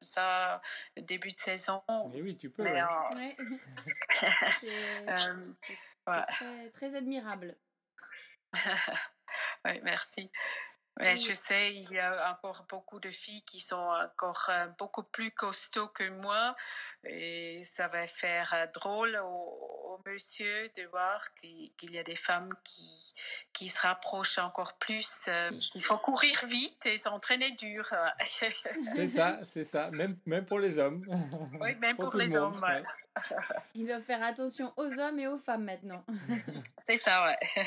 ça 0.00 0.60
début 0.96 1.32
de 1.32 1.40
saison. 1.40 1.82
Mais 2.12 2.20
oui, 2.20 2.36
tu 2.36 2.50
peux. 2.50 2.64
c'est 6.04 6.72
très, 6.72 6.94
admirable. 6.94 7.56
oui, 9.64 9.80
merci. 9.82 10.30
Mais 10.98 11.16
je 11.16 11.32
sais, 11.32 11.74
il 11.74 11.90
y 11.92 11.98
a 11.98 12.32
encore 12.32 12.64
beaucoup 12.68 13.00
de 13.00 13.10
filles 13.10 13.42
qui 13.42 13.60
sont 13.60 13.76
encore 13.76 14.50
beaucoup 14.78 15.04
plus 15.04 15.30
costauds 15.30 15.88
que 15.88 16.08
moi 16.08 16.56
et 17.04 17.62
ça 17.64 17.88
va 17.88 18.06
faire 18.06 18.68
drôle 18.74 19.18
au, 19.24 20.00
monsieur 20.06 20.68
de 20.76 20.84
voir 20.90 21.22
qu'il 21.34 21.90
y 21.90 21.98
a 21.98 22.02
des 22.02 22.14
femmes 22.14 22.54
qui, 22.64 23.14
qui 23.52 23.68
se 23.68 23.82
rapprochent 23.82 24.38
encore 24.38 24.78
plus. 24.78 25.28
Il 25.74 25.82
faut 25.82 25.98
courir 25.98 26.46
vite 26.46 26.86
et 26.86 26.98
s'entraîner 26.98 27.50
dur. 27.52 27.92
c'est 28.94 29.08
ça, 29.08 29.40
c'est 29.44 29.64
ça, 29.64 29.90
même, 29.90 30.16
même 30.24 30.46
pour 30.46 30.60
les 30.60 30.78
hommes. 30.78 31.04
Oui, 31.60 31.74
même 31.76 31.96
pour, 31.96 32.14
les 32.16 32.36
hommes. 32.36 32.64
Il 33.74 33.86
doit 33.86 34.00
faire 34.00 34.22
attention 34.22 34.72
aux 34.76 35.00
hommes 35.00 35.18
et 35.18 35.26
aux 35.26 35.36
femmes 35.36 35.64
maintenant. 35.64 36.04
c'est 36.86 36.96
ça, 36.96 37.24
ouais. 37.24 37.66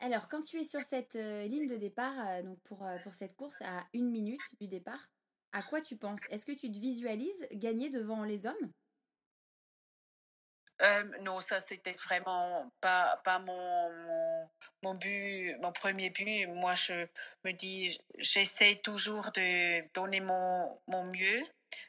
Alors, 0.00 0.28
quand 0.28 0.42
tu 0.42 0.60
es 0.60 0.64
sur 0.64 0.82
cette 0.82 1.16
euh, 1.16 1.42
ligne 1.44 1.66
de 1.66 1.76
départ, 1.76 2.14
euh, 2.28 2.42
donc 2.42 2.60
pour, 2.62 2.86
euh, 2.86 2.98
pour 3.02 3.14
cette 3.14 3.34
course 3.34 3.60
à 3.62 3.84
une 3.92 4.10
minute 4.10 4.40
du 4.60 4.68
départ, 4.68 5.08
à 5.52 5.62
quoi 5.62 5.80
tu 5.80 5.96
penses? 5.96 6.22
Est-ce 6.30 6.46
que 6.46 6.52
tu 6.52 6.70
te 6.70 6.78
visualises 6.78 7.48
gagner 7.52 7.90
devant 7.90 8.22
les 8.22 8.46
hommes? 8.46 8.72
Non, 11.22 11.40
ça 11.40 11.58
c'était 11.58 11.94
vraiment 11.94 12.70
pas, 12.80 13.20
pas 13.24 13.40
mon, 13.40 13.90
mon, 13.90 14.50
mon, 14.84 14.94
but, 14.94 15.56
mon 15.60 15.72
premier 15.72 16.10
but. 16.10 16.46
Moi, 16.46 16.74
je 16.74 17.08
me 17.44 17.50
dis, 17.50 17.98
j'essaie 18.18 18.76
toujours 18.76 19.32
de 19.32 19.92
donner 19.92 20.20
mon, 20.20 20.78
mon 20.86 21.04
mieux 21.06 21.42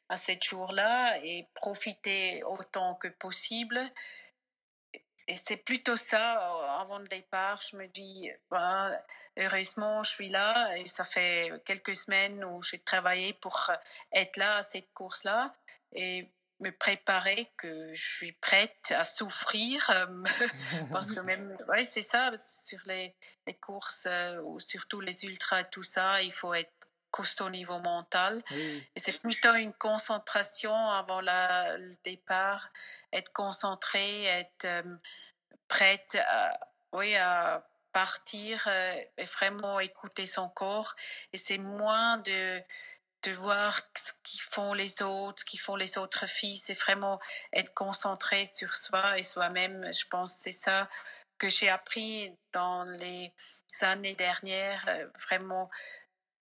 à 0.10 0.18
cette 0.18 0.44
jour-là 0.44 1.20
et 1.24 1.48
profiter 1.54 2.44
autant 2.44 2.96
que 2.96 3.10
possible 3.10 3.80
c'est 5.38 5.58
plutôt 5.58 5.96
ça, 5.96 6.34
euh, 6.34 6.82
avant 6.82 6.98
le 6.98 7.08
départ, 7.08 7.62
je 7.70 7.78
me 7.78 7.88
dis, 7.88 8.30
ben, 8.50 8.98
heureusement, 9.38 10.04
je 10.04 10.12
suis 10.12 10.30
là 10.30 10.76
et 10.78 10.86
ça 10.86 11.06
fait 11.06 11.52
quelques 11.66 11.96
semaines 11.96 12.44
où 12.44 12.62
j'ai 12.62 12.80
travaillé 12.80 13.34
pour 13.34 13.72
être 14.12 14.38
là 14.38 14.58
à 14.58 14.62
cette 14.64 14.92
course-là 14.94 15.54
et 15.94 16.24
me 16.60 16.72
préparer 16.72 17.52
que 17.58 17.94
je 17.94 18.16
suis 18.16 18.32
prête 18.34 18.94
à 18.96 19.04
souffrir 19.04 19.90
euh, 19.92 20.24
parce 20.92 21.14
que 21.14 21.22
même 21.22 21.58
ouais 21.70 21.86
c'est 21.86 22.02
ça 22.02 22.32
sur 22.36 22.80
les, 22.86 23.16
courses 23.62 24.08
euh, 24.10 24.42
ou 24.42 24.60
surtout 24.60 25.00
les 25.00 25.26
ultras 25.26 25.64
tout 25.64 25.84
ça 25.84 26.22
il 26.22 26.32
faut 26.32 26.54
être 26.54 26.72
costaud 27.12 27.46
au 27.46 27.50
niveau 27.50 27.80
mental. 27.80 28.42
Et 28.52 29.00
c'est 29.00 29.20
plutôt 29.20 29.54
une 29.56 29.74
concentration 29.74 30.74
avant 30.90 31.22
la, 31.22 31.78
le 31.78 31.96
départ, 32.04 32.72
être 33.14 33.32
concentré, 33.34 34.26
être 34.26 34.66
euh, 34.66 34.96
prête 35.68 36.18
à, 36.28 36.60
oui, 36.94 37.16
à 37.16 37.66
partir 37.92 38.64
euh, 38.68 38.96
et 39.18 39.26
vraiment 39.26 39.80
écouter 39.80 40.26
son 40.26 40.50
corps. 40.50 40.96
Et 41.34 41.38
c'est 41.38 41.58
moins 41.58 42.18
de 42.18 42.62
de 43.24 43.32
voir 43.32 43.80
ce 43.98 44.14
qu'ils 44.24 44.42
font 44.42 44.74
les 44.74 45.02
autres, 45.02 45.40
ce 45.40 45.46
qu'ils 45.46 45.60
font 45.60 45.76
les 45.76 45.98
autres 45.98 46.26
filles, 46.26 46.58
c'est 46.58 46.80
vraiment 46.80 47.20
être 47.54 47.74
concentré 47.74 48.46
sur 48.46 48.74
soi 48.74 49.18
et 49.18 49.24
soi-même. 49.24 49.92
Je 49.92 50.06
pense 50.06 50.36
que 50.36 50.42
c'est 50.44 50.52
ça 50.52 50.90
que 51.38 51.50
j'ai 51.50 51.70
appris 51.70 52.34
dans 52.54 52.84
les 52.84 53.34
années 53.82 54.16
dernières, 54.16 54.86
euh, 54.90 55.08
vraiment 55.28 55.70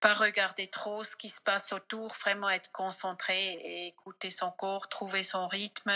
pas 0.00 0.14
regarder 0.14 0.68
trop 0.68 1.02
ce 1.02 1.16
qui 1.16 1.28
se 1.28 1.40
passe 1.40 1.72
autour, 1.72 2.12
vraiment 2.14 2.48
être 2.48 2.70
concentré 2.72 3.52
et 3.52 3.86
écouter 3.88 4.30
son 4.30 4.50
corps, 4.52 4.88
trouver 4.88 5.22
son 5.22 5.46
rythme. 5.48 5.92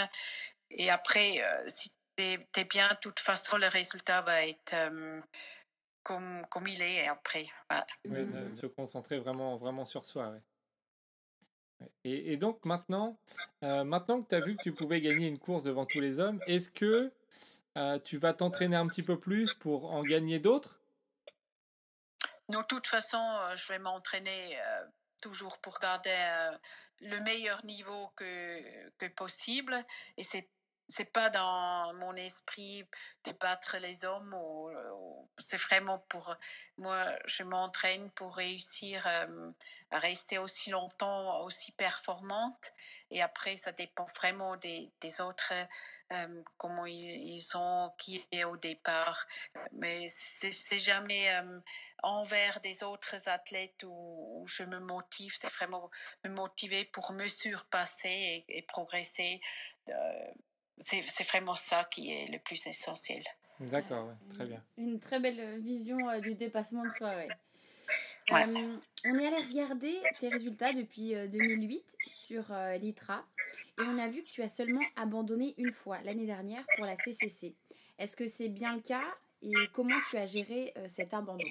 Et 0.70 0.90
après, 0.90 1.42
euh, 1.42 1.62
si 1.66 1.90
tu 2.16 2.24
es, 2.24 2.64
bien, 2.64 2.88
de 2.88 2.98
toute 3.00 3.20
façon, 3.20 3.56
le 3.56 3.68
résultat 3.68 4.22
va 4.22 4.46
être 4.46 4.74
euh, 4.74 5.20
comme, 6.02 6.44
comme 6.50 6.66
il 6.66 6.80
est 6.82 7.06
après. 7.06 7.48
Oui, 8.08 8.26
se 8.52 8.66
concentrer 8.66 9.18
vraiment, 9.18 9.56
vraiment 9.56 9.84
sur 9.84 10.04
soi. 10.04 10.34
Et, 12.04 12.32
et, 12.32 12.36
donc 12.36 12.64
maintenant, 12.64 13.18
euh, 13.64 13.82
maintenant 13.82 14.22
que 14.22 14.28
tu 14.28 14.34
as 14.36 14.40
vu 14.40 14.56
que 14.56 14.62
tu 14.62 14.72
pouvais 14.72 15.00
gagner 15.00 15.26
une 15.26 15.38
course 15.38 15.64
devant 15.64 15.84
tous 15.84 16.00
les 16.00 16.20
hommes, 16.20 16.40
est-ce 16.46 16.70
que 16.70 17.12
tu 18.04 18.18
vas 18.18 18.34
t'entraîner 18.34 18.76
un 18.76 18.86
petit 18.86 19.02
peu 19.02 19.18
plus 19.18 19.54
pour 19.54 19.94
en 19.94 20.02
gagner 20.02 20.38
d'autres? 20.38 20.81
De 22.48 22.62
toute 22.62 22.86
façon, 22.86 23.18
euh, 23.18 23.56
je 23.56 23.68
vais 23.68 23.78
m'entraîner 23.78 24.60
euh, 24.60 24.86
toujours 25.22 25.58
pour 25.60 25.78
garder 25.78 26.10
euh, 26.10 26.56
le 27.00 27.20
meilleur 27.20 27.64
niveau 27.64 28.08
que, 28.16 28.90
que 28.98 29.06
possible. 29.06 29.84
Et 30.16 30.24
c'est 30.24 30.48
c'est 30.88 31.12
pas 31.12 31.30
dans 31.30 31.94
mon 31.94 32.14
esprit 32.16 32.84
de 33.24 33.32
battre 33.32 33.78
les 33.78 34.04
hommes 34.04 34.34
ou, 34.34 34.70
c'est 35.38 35.56
vraiment 35.56 36.00
pour 36.00 36.36
moi 36.76 37.06
je 37.24 37.44
m'entraîne 37.44 38.10
pour 38.10 38.36
réussir 38.36 39.06
à 39.06 39.98
rester 39.98 40.38
aussi 40.38 40.70
longtemps 40.70 41.40
aussi 41.44 41.72
performante 41.72 42.72
et 43.10 43.22
après 43.22 43.56
ça 43.56 43.72
dépend 43.72 44.04
vraiment 44.16 44.56
des, 44.56 44.90
des 45.00 45.20
autres 45.20 45.54
comment 46.56 46.86
ils, 46.86 47.40
sont 47.40 47.92
qui 47.98 48.24
est 48.30 48.44
au 48.44 48.56
départ 48.56 49.26
mais 49.72 50.06
c'est 50.08 50.78
jamais 50.78 51.28
envers 52.02 52.60
des 52.60 52.82
autres 52.82 53.28
athlètes 53.28 53.84
où, 53.84 54.44
je 54.46 54.64
me 54.64 54.78
motive, 54.80 55.32
c'est 55.34 55.52
vraiment 55.52 55.90
me 56.24 56.30
motiver 56.30 56.84
pour 56.84 57.12
me 57.12 57.28
surpasser 57.28 58.44
et, 58.48 58.62
progresser. 58.62 59.40
Euh, 59.88 59.92
c'est 60.78 61.28
vraiment 61.28 61.54
ça 61.54 61.88
qui 61.90 62.12
est 62.12 62.26
le 62.30 62.38
plus 62.38 62.66
essentiel. 62.66 63.22
D'accord, 63.60 64.12
très 64.30 64.46
bien. 64.46 64.62
Une 64.76 64.98
très 64.98 65.20
belle 65.20 65.60
vision 65.60 66.10
euh, 66.10 66.18
du 66.18 66.34
dépassement 66.34 66.84
de 66.84 66.90
soi, 66.90 67.14
ouais. 68.30 68.48
Euh, 68.48 68.76
on 69.04 69.18
est 69.18 69.26
allé 69.26 69.42
regarder 69.46 70.00
tes 70.18 70.28
résultats 70.28 70.72
depuis 70.72 71.14
2008 71.28 71.96
sur 72.06 72.44
l'ITRA 72.80 73.24
et 73.78 73.82
on 73.82 73.98
a 73.98 74.08
vu 74.08 74.22
que 74.22 74.28
tu 74.28 74.42
as 74.42 74.48
seulement 74.48 74.82
abandonné 74.96 75.54
une 75.58 75.72
fois 75.72 76.00
l'année 76.02 76.26
dernière 76.26 76.64
pour 76.76 76.84
la 76.84 76.96
CCC. 76.96 77.54
Est-ce 77.98 78.16
que 78.16 78.26
c'est 78.26 78.48
bien 78.48 78.74
le 78.74 78.80
cas 78.80 79.04
et 79.42 79.52
comment 79.72 79.98
tu 80.08 80.16
as 80.16 80.26
géré 80.26 80.72
cet 80.86 81.14
abandon? 81.14 81.44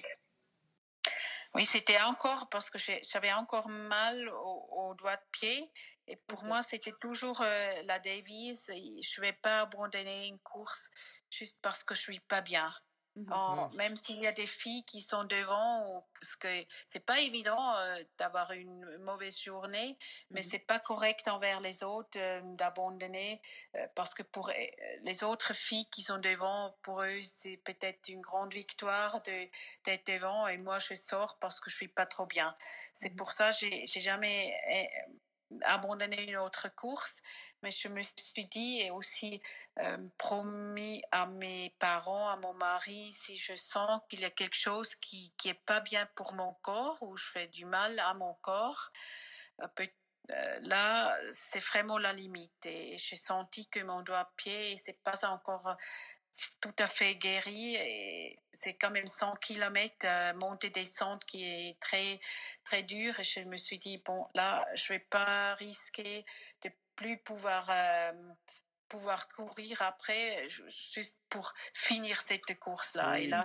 Oui, 1.53 1.65
c'était 1.65 1.99
encore 2.01 2.47
parce 2.49 2.69
que 2.69 2.77
j'avais 2.79 3.33
encore 3.33 3.67
mal 3.67 4.29
au, 4.29 4.93
doigt 4.97 5.17
de 5.17 5.21
pied. 5.31 5.71
Et 6.07 6.15
pour 6.27 6.43
moi, 6.45 6.61
c'était 6.61 6.93
toujours 6.93 7.41
la 7.41 7.99
devise. 7.99 8.71
Je 8.73 9.21
ne 9.21 9.25
vais 9.25 9.33
pas 9.33 9.61
abandonner 9.61 10.27
une 10.27 10.39
course 10.39 10.89
juste 11.29 11.59
parce 11.61 11.83
que 11.83 11.95
je 11.95 12.01
suis 12.01 12.19
pas 12.21 12.41
bien. 12.41 12.71
Mmh 13.17 13.75
même 13.75 13.97
s'il 13.97 14.21
y 14.21 14.27
a 14.27 14.31
des 14.31 14.47
filles 14.47 14.85
qui 14.85 15.01
sont 15.01 15.25
devant, 15.25 16.07
parce 16.13 16.37
que 16.37 16.47
c'est 16.85 17.05
pas 17.05 17.19
évident 17.19 17.75
euh, 17.75 18.03
d'avoir 18.17 18.51
une 18.51 18.97
mauvaise 18.99 19.37
journée, 19.37 19.97
mais 20.29 20.39
mmh 20.39 20.43
c'est 20.43 20.59
pas 20.59 20.79
correct 20.79 21.27
envers 21.27 21.59
les 21.59 21.83
autres 21.83 22.17
euh, 22.17 22.39
d'abandonner, 22.55 23.41
euh, 23.75 23.85
parce 23.95 24.13
que 24.13 24.23
pour 24.23 24.49
les 25.03 25.23
autres 25.25 25.53
filles 25.53 25.87
qui 25.89 26.01
sont 26.03 26.19
devant, 26.19 26.77
pour 26.83 27.03
eux 27.03 27.21
c'est 27.25 27.57
peut-être 27.57 28.07
une 28.07 28.21
grande 28.21 28.53
victoire 28.53 29.21
de 29.23 29.47
d'être 29.83 30.07
devant, 30.07 30.47
et 30.47 30.57
moi 30.57 30.79
je 30.79 30.95
sors 30.95 31.37
parce 31.39 31.59
que 31.59 31.69
je 31.69 31.75
suis 31.75 31.89
pas 31.89 32.05
trop 32.05 32.25
bien. 32.25 32.55
C'est 32.93 33.13
mmh 33.13 33.15
pour 33.17 33.33
ça 33.33 33.51
j'ai 33.51 33.85
j'ai 33.87 34.01
jamais 34.01 34.57
abandonné 35.63 36.23
une 36.23 36.37
autre 36.37 36.73
course, 36.75 37.21
mais 37.63 37.71
je 37.71 37.87
me 37.87 38.01
suis 38.17 38.45
dit 38.45 38.81
et 38.81 38.91
aussi 38.91 39.41
promis 40.17 41.01
à 41.11 41.25
mes 41.25 41.75
parents, 41.79 42.29
à 42.29 42.37
mon 42.37 42.53
mari, 42.53 43.11
si 43.13 43.37
je 43.37 43.55
sens 43.55 44.01
qu'il 44.09 44.21
y 44.21 44.25
a 44.25 44.29
quelque 44.29 44.55
chose 44.55 44.95
qui 44.95 45.33
qui 45.37 45.49
est 45.49 45.65
pas 45.65 45.79
bien 45.81 46.05
pour 46.15 46.33
mon 46.33 46.53
corps 46.61 47.01
ou 47.01 47.17
je 47.17 47.25
fais 47.25 47.47
du 47.47 47.65
mal 47.65 47.99
à 47.99 48.13
mon 48.13 48.33
corps, 48.35 48.91
là 50.63 51.17
c'est 51.31 51.63
vraiment 51.63 51.97
la 51.97 52.13
limite. 52.13 52.65
Et 52.65 52.97
j'ai 52.97 53.15
senti 53.15 53.67
que 53.69 53.79
mon 53.81 54.01
doigt 54.01 54.31
pied 54.37 54.77
c'est 54.77 55.01
pas 55.03 55.25
encore 55.27 55.75
tout 56.61 56.73
à 56.79 56.87
fait 56.87 57.15
guéri 57.15 57.75
et 57.75 58.39
c'est 58.51 58.75
quand 58.75 58.89
même 58.89 59.05
100 59.05 59.35
km 59.35 60.07
montée 60.37 60.69
descente 60.69 61.25
qui 61.25 61.43
est 61.43 61.79
très 61.79 62.21
très 62.63 62.83
dur 62.83 63.19
et 63.19 63.23
je 63.23 63.41
me 63.41 63.57
suis 63.57 63.77
dit 63.77 63.97
bon 63.97 64.25
là 64.33 64.65
je 64.73 64.93
vais 64.93 64.99
pas 64.99 65.53
risquer 65.55 66.25
de 66.63 66.71
plus 67.01 67.17
pouvoir 67.17 67.71
pouvoir 68.87 69.27
courir 69.29 69.81
après 69.81 70.47
juste 70.91 71.19
pour 71.29 71.53
finir 71.73 72.19
cette 72.19 72.59
course 72.59 72.95
là 72.95 73.19
et 73.19 73.27
là 73.27 73.43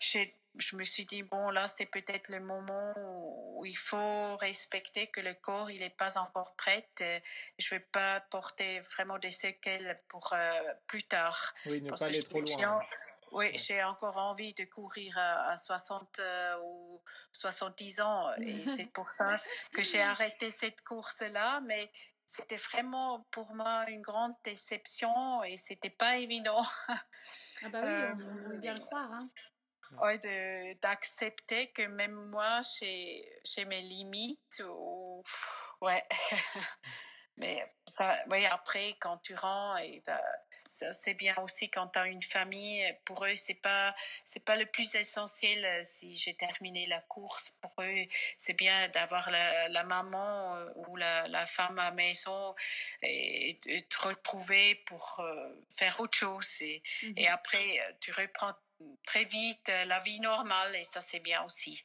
j'ai 0.00 0.34
je 0.58 0.76
me 0.76 0.84
suis 0.84 1.06
dit, 1.06 1.22
bon, 1.22 1.50
là, 1.50 1.66
c'est 1.66 1.86
peut-être 1.86 2.28
le 2.28 2.40
moment 2.40 2.92
où 2.96 3.64
il 3.64 3.76
faut 3.76 4.36
respecter 4.36 5.06
que 5.06 5.20
le 5.20 5.34
corps, 5.34 5.70
il 5.70 5.80
n'est 5.80 5.90
pas 5.90 6.18
encore 6.18 6.54
prêt. 6.56 6.88
Je 6.98 7.74
ne 7.74 7.78
vais 7.78 7.84
pas 7.92 8.20
porter 8.20 8.80
vraiment 8.80 9.18
des 9.18 9.30
séquelles 9.30 10.00
pour 10.08 10.32
euh, 10.32 10.60
plus 10.86 11.04
tard. 11.04 11.54
Oui, 11.66 11.80
ne 11.80 11.88
pas 11.88 12.04
aller 12.04 12.22
trop 12.22 12.40
loin. 12.40 12.80
Oui, 13.32 13.50
j'ai 13.54 13.82
encore 13.82 14.18
envie 14.18 14.52
de 14.52 14.64
courir 14.64 15.16
à, 15.16 15.56
60 15.56 16.18
euh, 16.18 16.58
ou 16.62 17.00
70 17.32 18.00
ans 18.02 18.30
et 18.36 18.62
c'est 18.74 18.92
pour 18.92 19.10
ça 19.10 19.40
que 19.72 19.82
j'ai 19.82 20.02
arrêté 20.02 20.50
cette 20.50 20.82
course-là. 20.82 21.62
Mais 21.66 21.90
c'était 22.32 22.56
vraiment 22.56 23.26
pour 23.30 23.54
moi 23.54 23.84
une 23.88 24.00
grande 24.00 24.34
déception 24.42 25.42
et 25.44 25.58
c'était 25.58 25.90
pas 25.90 26.16
évident. 26.16 26.64
Ah 27.62 27.68
bah 27.68 27.82
oui, 27.84 27.92
on, 28.26 28.32
on 28.32 28.50
peut 28.50 28.58
bien 28.58 28.72
le 28.74 28.80
croire. 28.80 29.12
Hein 29.12 29.28
ouais, 29.98 30.78
d'accepter 30.80 31.70
que 31.72 31.82
même 31.82 32.14
moi, 32.30 32.60
j'ai 32.74 33.64
mes 33.66 33.82
limites. 33.82 34.62
Ou, 34.66 35.22
ouais. 35.82 36.02
Mais 37.38 37.66
ça, 37.88 38.16
ouais, 38.28 38.44
après, 38.46 38.94
quand 39.00 39.16
tu 39.18 39.34
rends, 39.34 39.76
et 39.78 40.02
c'est 40.66 41.14
bien 41.14 41.34
aussi 41.38 41.70
quand 41.70 41.88
tu 41.88 41.98
as 41.98 42.06
une 42.06 42.22
famille, 42.22 42.84
pour 43.04 43.24
eux, 43.24 43.36
c'est 43.36 43.60
pas, 43.60 43.94
c'est 44.24 44.44
pas 44.44 44.56
le 44.56 44.66
plus 44.66 44.94
essentiel 44.94 45.64
euh, 45.64 45.80
si 45.82 46.16
j'ai 46.18 46.34
terminé 46.34 46.86
la 46.86 47.00
course. 47.00 47.52
Pour 47.62 47.72
eux, 47.80 48.04
c'est 48.36 48.56
bien 48.56 48.88
d'avoir 48.88 49.30
la, 49.30 49.68
la, 49.70 49.82
maman 49.84 50.56
euh, 50.56 50.68
ou 50.88 50.96
la, 50.96 51.26
la, 51.28 51.46
femme 51.46 51.78
à 51.78 51.90
maison 51.92 52.54
et, 53.02 53.54
et 53.66 53.82
te 53.82 54.08
retrouver 54.08 54.74
pour 54.86 55.20
euh, 55.20 55.48
faire 55.76 56.00
autre 56.00 56.16
chose. 56.16 56.60
Et, 56.60 56.82
mmh 57.02 57.12
et 57.16 57.28
après, 57.28 57.96
tu 58.00 58.12
reprends 58.12 58.52
très 59.04 59.24
vite 59.24 59.70
la 59.86 60.00
vie 60.00 60.20
normale 60.20 60.74
et 60.76 60.84
ça 60.84 61.00
c'est 61.00 61.20
bien 61.20 61.42
aussi. 61.44 61.84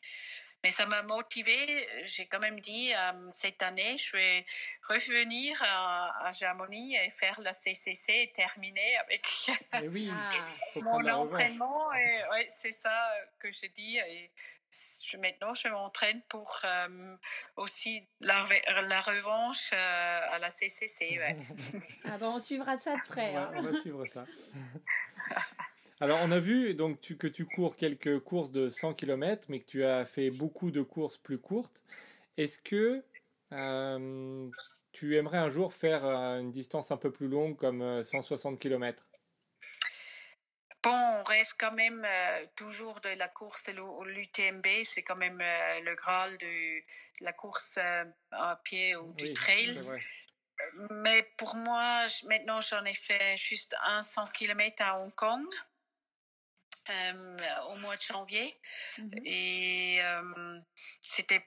Mais 0.68 0.72
ça 0.72 0.86
m'a 0.86 1.02
motivé. 1.02 1.88
J'ai 2.04 2.26
quand 2.26 2.42
même 2.42 2.60
dit 2.60 2.94
euh, 2.94 3.30
cette 3.32 3.64
année, 3.64 3.98
je 3.98 4.18
vais 4.18 4.46
revenir 4.90 5.58
à, 5.64 6.28
à 6.28 6.32
et 6.34 7.10
faire 7.10 7.40
la 7.40 7.54
CCC 7.54 8.24
et 8.24 8.32
terminer 8.34 8.98
avec 8.98 9.26
oui, 9.94 10.12
mon 10.76 11.08
entraînement. 11.08 11.94
Et 11.94 12.22
ouais, 12.32 12.50
c'est 12.60 12.74
ça 12.74 13.14
que 13.40 13.50
j'ai 13.50 13.70
dit. 13.70 13.98
Et 13.98 14.30
je, 15.06 15.16
maintenant, 15.16 15.54
je 15.54 15.70
m'entraîne 15.70 16.22
pour 16.28 16.60
euh, 16.66 17.16
aussi 17.56 18.06
la, 18.20 18.46
la 18.82 19.00
revanche 19.00 19.72
à 19.72 20.38
la 20.38 20.50
CCC. 20.50 21.18
ah 22.04 22.18
ben, 22.18 22.28
on 22.28 22.42
suivra 22.42 22.78
ça 22.78 22.94
de 22.94 23.08
près. 23.08 23.36
Hein. 23.36 23.54
on 23.56 23.62
va 23.62 23.80
suivre 23.80 24.06
ça. 24.06 24.26
Alors, 26.00 26.20
on 26.22 26.32
a 26.32 26.40
vu 26.40 26.76
donc 26.76 27.02
tu, 27.02 27.18
que 27.18 27.26
tu 27.26 27.46
cours 27.46 27.76
quelques 27.76 28.20
courses 28.20 28.52
de 28.52 28.70
100 28.70 28.94
km, 28.94 29.48
mais 29.50 29.60
que 29.60 29.66
tu 29.66 29.84
as 29.84 30.06
fait 30.06 30.30
beaucoup 30.30 30.70
de 30.70 30.84
courses 30.84 31.18
plus 31.18 31.40
courtes. 31.40 31.84
Est-ce 32.38 32.60
que 32.60 33.04
euh, 33.52 34.50
tu 34.92 35.18
aimerais 35.18 35.40
un 35.40 35.50
jour 35.50 35.74
faire 35.74 36.06
euh, 36.06 36.40
une 36.40 36.52
distance 36.52 36.92
un 36.92 36.98
peu 36.98 37.12
plus 37.12 37.28
longue, 37.28 37.58
comme 37.58 38.04
160 38.04 38.54
euh, 38.54 38.58
km 38.58 39.04
Bon, 40.84 40.92
on 40.92 41.24
rêve 41.24 41.52
quand 41.58 41.72
même 41.72 42.06
toujours 42.56 43.02
de 43.02 43.10
la 43.18 43.28
course 43.28 43.70
l'UTMB, 43.70 44.68
c'est 44.86 45.02
quand 45.02 45.16
même 45.16 45.40
le 45.84 45.96
graal 45.96 46.38
de, 46.38 46.82
la 47.22 47.34
course 47.34 47.80
à 48.32 48.62
pied 48.64 48.96
ou 48.96 49.12
du 49.14 49.34
trail. 49.34 49.82
Mais 50.92 51.24
pour 51.38 51.56
moi, 51.56 52.06
maintenant, 52.26 52.62
j'en 52.62 52.86
ai 52.86 52.94
fait 52.94 53.36
juste 53.36 53.76
un 53.84 54.04
100 54.04 54.28
km 54.28 54.82
à 54.82 55.00
Hong 55.00 55.14
Kong. 55.16 55.46
Euh, 56.90 57.38
au 57.70 57.76
mois 57.76 57.98
de 57.98 58.02
janvier. 58.02 58.60
Mmh 58.98 59.10
Et 59.26 60.00
c'était 61.02 61.46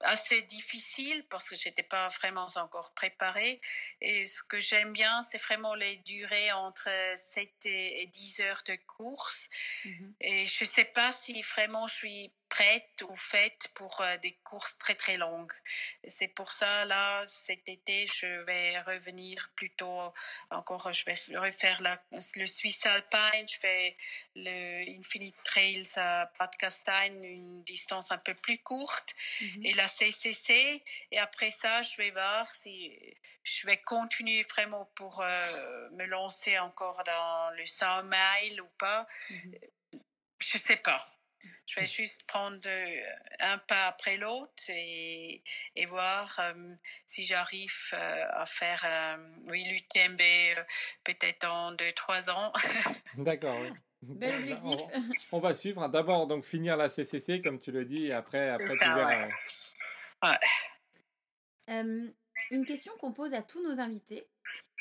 assez 0.00 0.42
difficile 0.42 1.24
parce 1.28 1.48
que 1.48 1.56
j'étais 1.56 1.82
pas 1.82 2.08
vraiment 2.08 2.46
encore 2.56 2.92
préparée. 2.94 3.60
Et 4.00 4.26
ce 4.26 4.42
que 4.42 4.60
j'aime 4.60 4.92
bien, 4.92 5.22
c'est 5.22 5.38
vraiment 5.38 5.74
les 5.74 5.96
durées 5.98 6.52
entre 6.52 6.88
7 7.14 7.50
et 7.66 8.06
10 8.06 8.40
heures 8.40 8.62
de 8.66 8.76
course. 8.86 9.48
Mmh 9.84 9.90
et 10.20 10.46
je 10.46 10.64
sais 10.64 10.84
pas 10.84 11.12
si 11.12 11.40
vraiment 11.42 11.86
je 11.86 11.94
suis 11.94 12.32
prête 12.48 13.02
ou 13.08 13.16
faite 13.16 13.68
pour 13.74 14.00
euh, 14.00 14.16
des 14.18 14.32
courses 14.44 14.78
très 14.78 14.94
très 14.94 15.16
longues. 15.16 15.52
C'est 16.06 16.28
pour 16.28 16.52
ça, 16.52 16.84
là, 16.84 17.24
cet 17.26 17.68
été, 17.68 18.06
je 18.06 18.26
vais 18.44 18.78
revenir 18.80 19.50
plutôt 19.56 20.12
encore, 20.50 20.92
je 20.92 21.04
vais 21.04 21.38
refaire 21.38 21.82
la, 21.82 22.02
le 22.10 22.46
Swiss 22.46 22.86
Alpine, 22.86 23.48
je 23.48 23.58
fais 23.58 23.96
le 24.36 24.98
Infinite 24.98 25.36
Trails 25.44 25.90
à 25.96 26.30
Castagne, 26.58 27.24
une 27.24 27.62
distance 27.64 28.12
un 28.12 28.18
peu 28.18 28.34
plus 28.34 28.58
courte, 28.58 29.14
mhm. 29.40 29.66
et 29.66 29.72
la 29.74 29.88
CCC. 29.88 30.82
Et 31.10 31.18
après 31.18 31.50
ça, 31.50 31.82
je 31.82 31.96
vais 31.96 32.10
voir 32.10 32.52
si 32.54 32.92
je 33.42 33.66
vais 33.66 33.78
continuer 33.78 34.42
vraiment 34.44 34.86
pour 34.94 35.20
euh, 35.20 35.90
me 35.90 36.06
lancer 36.06 36.58
encore 36.58 37.02
dans 37.04 37.50
le 37.56 37.66
100 37.66 38.04
miles 38.04 38.60
ou 38.60 38.68
pas. 38.78 39.06
Mhm. 39.30 39.54
Je 40.38 40.58
sais 40.58 40.76
pas. 40.76 41.13
Je 41.66 41.80
vais 41.80 41.86
juste 41.86 42.26
prendre 42.26 42.60
euh, 42.66 43.00
un 43.40 43.58
pas 43.58 43.86
après 43.86 44.16
l'autre 44.16 44.64
et, 44.68 45.42
et 45.74 45.86
voir 45.86 46.38
euh, 46.38 46.74
si 47.06 47.24
j'arrive 47.24 47.74
euh, 47.94 48.26
à 48.32 48.44
faire 48.46 49.18
oui, 49.46 49.64
l'UTMB 49.64 50.20
peut-être 51.04 51.48
en 51.48 51.74
2-3 51.74 52.30
ans. 52.30 52.52
D'accord, 53.16 53.58
oui. 53.60 53.70
Bel 54.02 54.40
objectif. 54.40 54.80
On, 55.32 55.40
va 55.40 55.54
suivre. 55.54 55.88
D'abord, 55.88 56.26
donc 56.26 56.44
finir 56.44 56.76
la 56.76 56.90
CCC, 56.90 57.40
comme 57.40 57.58
tu 57.58 57.72
le 57.72 57.86
dis, 57.86 58.06
et 58.06 58.12
après, 58.12 58.50
après 58.50 58.66
tu 58.66 58.84
verras. 58.84 60.38
une 62.50 62.66
question 62.66 62.92
qu'on 62.98 63.12
pose 63.12 63.32
à 63.32 63.42
tous 63.42 63.62
nos 63.62 63.80
invités. 63.80 64.28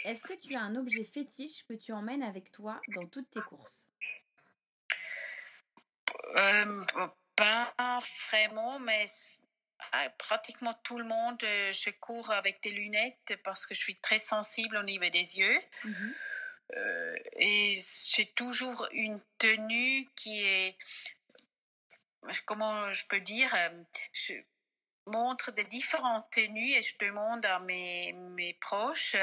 Est-ce 0.03 0.23
que 0.25 0.33
tu 0.33 0.55
as 0.55 0.61
un 0.61 0.75
objet 0.75 1.05
fétiche 1.05 1.65
que 1.65 1.73
tu 1.73 1.93
emmènes 1.93 2.23
avec 2.23 2.51
toi 2.51 2.81
dans 2.95 3.07
toutes 3.07 3.29
tes 3.29 3.41
courses? 3.41 3.89
Euh, 6.35 6.85
pas 7.35 7.73
vraiment, 8.29 8.79
mais 8.79 9.05
ah, 9.91 10.09
pratiquement 10.17 10.73
tout 10.83 10.97
le 10.97 11.03
monde, 11.03 11.41
euh, 11.43 11.73
je 11.73 11.89
cours 11.89 12.31
avec 12.31 12.61
des 12.63 12.71
lunettes 12.71 13.37
parce 13.43 13.65
que 13.65 13.75
je 13.75 13.81
suis 13.81 13.95
très 13.97 14.19
sensible 14.19 14.77
au 14.77 14.83
niveau 14.83 15.09
des 15.09 15.39
yeux. 15.39 15.59
Mmh 15.83 16.11
euh, 16.75 17.15
et 17.33 17.77
j'ai 18.09 18.25
toujours 18.31 18.87
une 18.93 19.19
tenue 19.37 20.07
qui 20.15 20.43
est, 20.43 20.75
comment 22.45 22.91
je 22.91 23.05
peux 23.05 23.19
dire, 23.19 23.53
je 24.11 24.33
montre 25.05 25.51
des 25.51 25.65
différentes 25.65 26.27
tenues 26.31 26.71
et 26.71 26.81
je 26.81 26.97
demande 26.97 27.45
à 27.45 27.59
mes, 27.59 28.13
mes 28.13 28.53
proches 28.55 29.15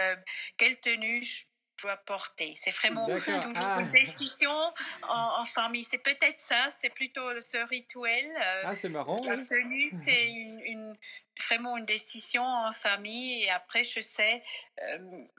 quelle 0.59 0.79
tenue 0.79 1.25
je 1.25 1.45
dois 1.83 1.97
porter. 1.99 2.55
C'est 2.63 2.71
vraiment 2.71 3.09
ah. 3.57 3.81
une 3.81 3.91
décision 3.91 4.73
en, 5.09 5.45
famille. 5.45 5.85
C'est 5.85 5.99
peut-être 5.99 6.39
ça, 6.39 6.69
c'est 6.79 6.91
plutôt 6.91 7.41
ce 7.41 7.57
rituel. 7.69 8.27
Euh, 8.37 8.63
ah, 8.65 8.77
c'est 8.77 8.89
marrant. 8.89 9.21
La 9.25 9.39
tenue, 9.39 9.91
c'est 9.93 10.31
une, 10.31 10.97
vraiment 11.47 11.77
une 11.77 11.85
décision 11.85 12.45
en 12.45 12.73
famille 12.73 13.43
et 13.43 13.51
après, 13.51 13.85
je 13.85 14.01
sais 14.01 14.43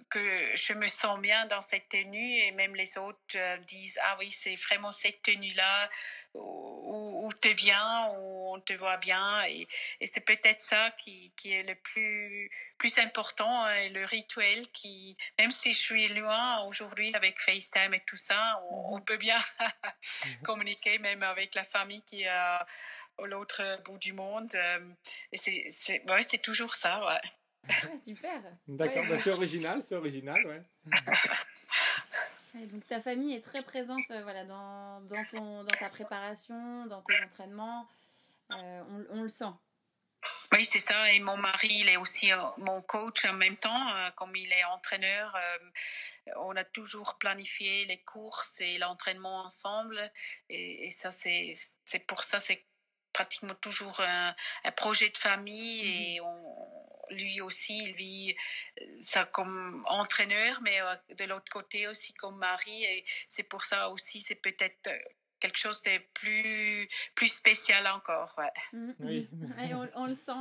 que 0.09 0.55
je 0.55 0.73
me 0.73 0.87
sens 0.87 1.19
bien 1.19 1.45
dans 1.47 1.61
cette 1.61 1.89
tenue 1.89 2.37
et 2.39 2.51
même 2.51 2.75
les 2.75 2.97
autres 2.97 3.17
euh, 3.35 3.57
disent 3.57 3.99
Ah 4.03 4.15
oui, 4.19 4.31
c'est 4.31 4.55
vraiment 4.55 4.91
cette 4.91 5.21
tenue-là 5.23 5.89
où, 6.33 7.25
où 7.25 7.33
tu 7.41 7.49
es 7.49 7.53
bien, 7.53 8.07
où 8.17 8.53
on 8.53 8.59
te 8.59 8.73
voit 8.73 8.97
bien. 8.97 9.43
Et, 9.45 9.67
et 9.99 10.07
c'est 10.07 10.21
peut-être 10.21 10.59
ça 10.59 10.91
qui, 11.03 11.33
qui, 11.37 11.53
est 11.53 11.63
le 11.63 11.75
plus, 11.75 12.51
plus 12.77 12.99
important, 12.99 13.65
hein, 13.65 13.89
le 13.89 14.05
rituel 14.05 14.67
qui, 14.71 15.17
même 15.39 15.51
si 15.51 15.73
je 15.73 15.79
suis 15.79 16.07
loin 16.09 16.63
aujourd'hui 16.65 17.13
avec 17.15 17.39
FaceTime 17.39 17.93
et 17.93 18.01
tout 18.01 18.17
ça, 18.17 18.61
on, 18.69 18.97
on 18.97 19.01
peut 19.01 19.17
bien 19.17 19.41
communiquer 20.43 20.99
même 20.99 21.23
avec 21.23 21.55
la 21.55 21.63
famille 21.63 22.03
qui 22.03 22.23
est 22.23 22.27
à 22.27 22.65
l'autre 23.25 23.81
bout 23.85 23.97
du 23.97 24.13
monde. 24.13 24.53
Euh, 24.53 24.93
et 25.31 25.37
c'est 25.37 26.03
ouais, 26.09 26.39
toujours 26.43 26.75
ça, 26.75 27.05
ouais. 27.05 27.31
Ah, 27.69 27.97
super. 27.97 28.41
D'accord, 28.67 29.05
bah, 29.07 29.19
c'est 29.19 29.31
original, 29.31 29.83
c'est 29.83 29.95
original, 29.95 30.43
ouais. 32.55 32.65
donc 32.67 32.85
ta 32.87 32.99
famille 32.99 33.35
est 33.35 33.41
très 33.41 33.63
présente 33.63 34.09
euh, 34.11 34.23
voilà, 34.23 34.43
dans, 34.45 35.01
dans, 35.01 35.23
ton, 35.25 35.63
dans 35.63 35.77
ta 35.77 35.89
préparation, 35.89 36.85
dans 36.87 37.01
tes 37.01 37.23
entraînements. 37.23 37.87
Euh, 38.51 38.83
on, 38.89 39.17
on, 39.17 39.23
le 39.23 39.29
sent. 39.29 39.53
Oui, 40.51 40.65
c'est 40.65 40.79
ça. 40.79 41.13
Et 41.13 41.19
mon 41.19 41.37
mari, 41.37 41.69
il 41.69 41.87
est 41.87 41.97
aussi 41.97 42.33
euh, 42.33 42.41
mon 42.57 42.81
coach 42.81 43.25
en 43.25 43.33
même 43.33 43.57
temps, 43.57 44.11
comme 44.15 44.35
il 44.35 44.51
est 44.51 44.65
entraîneur. 44.65 45.37
On 46.37 46.55
a 46.55 46.63
toujours 46.63 47.17
planifié 47.17 47.85
les 47.85 48.01
courses 48.03 48.59
et 48.59 48.77
l'entraînement 48.77 49.43
ensemble. 49.43 50.11
Et, 50.49 50.89
ça, 50.91 51.09
c'est 51.11 51.55
pour 52.07 52.23
ça, 52.23 52.39
c'est 52.39 52.65
pratiquement 53.13 53.55
toujours 53.55 54.01
un, 54.01 54.35
projet 54.73 55.09
de 55.09 55.17
famille. 55.17 56.15
Et 56.15 56.21
on, 56.21 56.90
lui 57.11 57.41
aussi, 57.41 57.77
il 57.77 57.93
vit 57.93 58.35
ça 58.99 59.25
comme 59.25 59.83
entraîneur, 59.87 60.61
mais 60.63 60.79
de 61.17 61.23
l'autre 61.25 61.51
côté 61.51 61.87
aussi 61.87 62.13
comme 62.13 62.37
mari. 62.37 62.83
Et 62.83 63.05
c'est 63.29 63.43
pour 63.43 63.63
ça 63.63 63.89
aussi, 63.89 64.21
c'est 64.21 64.35
peut-être 64.35 64.89
quelque 65.41 65.57
chose 65.57 65.81
de 65.81 65.91
plus, 66.13 66.87
plus 67.15 67.27
spécial 67.27 67.85
encore. 67.87 68.33
Ouais. 68.37 68.51
Mm. 68.71 68.91
Oui. 68.99 69.29
on, 69.95 70.05
le 70.05 70.13
sent. 70.13 70.31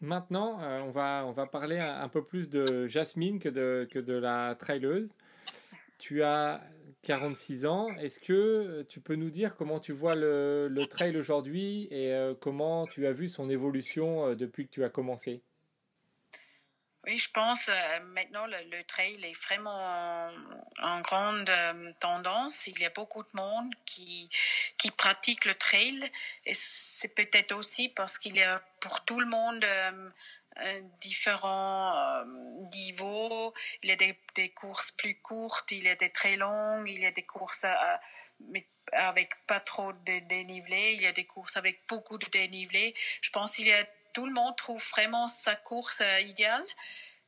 Maintenant, 0.00 0.60
euh, 0.60 0.80
on, 0.80 0.90
va, 0.90 1.24
on 1.26 1.32
va 1.32 1.46
parler 1.46 1.78
un, 1.78 2.08
peu 2.08 2.24
plus 2.24 2.50
de 2.50 2.88
Jasmine 2.88 3.38
que 3.38 3.48
de, 3.48 3.86
que 3.90 3.98
de 3.98 4.14
la 4.14 4.56
traileuse. 4.56 5.14
Tu 5.98 6.22
as 6.22 6.60
46 7.06 7.66
ans. 7.66 7.94
Est-ce 7.98 8.18
que 8.18 8.82
tu 8.88 9.00
peux 9.00 9.14
nous 9.14 9.30
dire 9.30 9.56
comment 9.56 9.78
tu 9.78 9.92
vois 9.92 10.16
le, 10.16 10.66
le 10.68 10.86
trail 10.86 11.16
aujourd'hui 11.16 11.86
et 11.92 12.12
euh, 12.12 12.34
comment 12.34 12.86
tu 12.88 13.06
as 13.06 13.12
vu 13.12 13.28
son 13.28 13.48
évolution 13.48 14.26
euh, 14.26 14.34
depuis 14.34 14.66
que 14.66 14.72
tu 14.72 14.82
as 14.82 14.90
commencé? 14.90 15.40
Oui, 17.06 17.18
je 17.18 17.30
pense 17.30 17.68
euh, 17.68 18.00
maintenant 18.14 18.46
le, 18.46 18.56
le, 18.68 18.82
trail 18.82 19.24
est 19.24 19.40
vraiment 19.44 20.28
en, 20.82 21.00
grande 21.02 21.48
euh, 21.48 21.92
tendance. 22.00 22.66
Il 22.66 22.80
y 22.80 22.84
a 22.84 22.90
beaucoup 22.90 23.22
de 23.22 23.28
monde 23.34 23.72
qui, 23.84 24.28
qui 24.76 24.90
pratique 24.90 25.44
le 25.44 25.54
trail 25.54 26.10
et 26.44 26.52
c'est 26.52 27.14
peut-être 27.14 27.52
aussi 27.54 27.88
parce 27.90 28.18
qu'il 28.18 28.36
y 28.36 28.42
a 28.42 28.60
pour 28.80 29.04
tout 29.04 29.20
le 29.20 29.26
monde 29.26 29.64
euh, 29.64 30.10
différents 31.00 32.24
niveaux. 32.72 33.52
Il 33.82 33.90
y 33.90 33.92
a 33.92 33.96
des, 33.96 34.16
courses 34.54 34.92
plus 34.92 35.20
courtes, 35.20 35.70
il 35.70 35.84
y 35.84 35.88
a 35.88 35.96
des 35.96 36.10
très 36.10 36.36
longues, 36.36 36.88
il 36.88 37.00
y 37.00 37.06
a 37.06 37.10
des 37.10 37.24
courses 37.24 37.66
mais 38.40 38.66
avec 38.92 39.30
pas 39.46 39.60
trop 39.60 39.92
de 39.92 40.28
dénivelé, 40.28 40.92
il 40.94 41.02
y 41.02 41.06
a 41.06 41.12
des 41.12 41.24
courses 41.24 41.56
avec 41.56 41.80
beaucoup 41.88 42.18
de 42.18 42.26
dénivelé. 42.26 42.94
Je 43.20 43.30
pense 43.30 43.56
qu'il 43.56 43.66
y 43.66 43.72
a 43.72 43.84
tout 44.12 44.26
le 44.26 44.32
monde 44.32 44.56
trouve 44.56 44.82
vraiment 44.92 45.26
sa 45.26 45.56
course 45.56 46.00
euh, 46.00 46.20
idéale. 46.20 46.64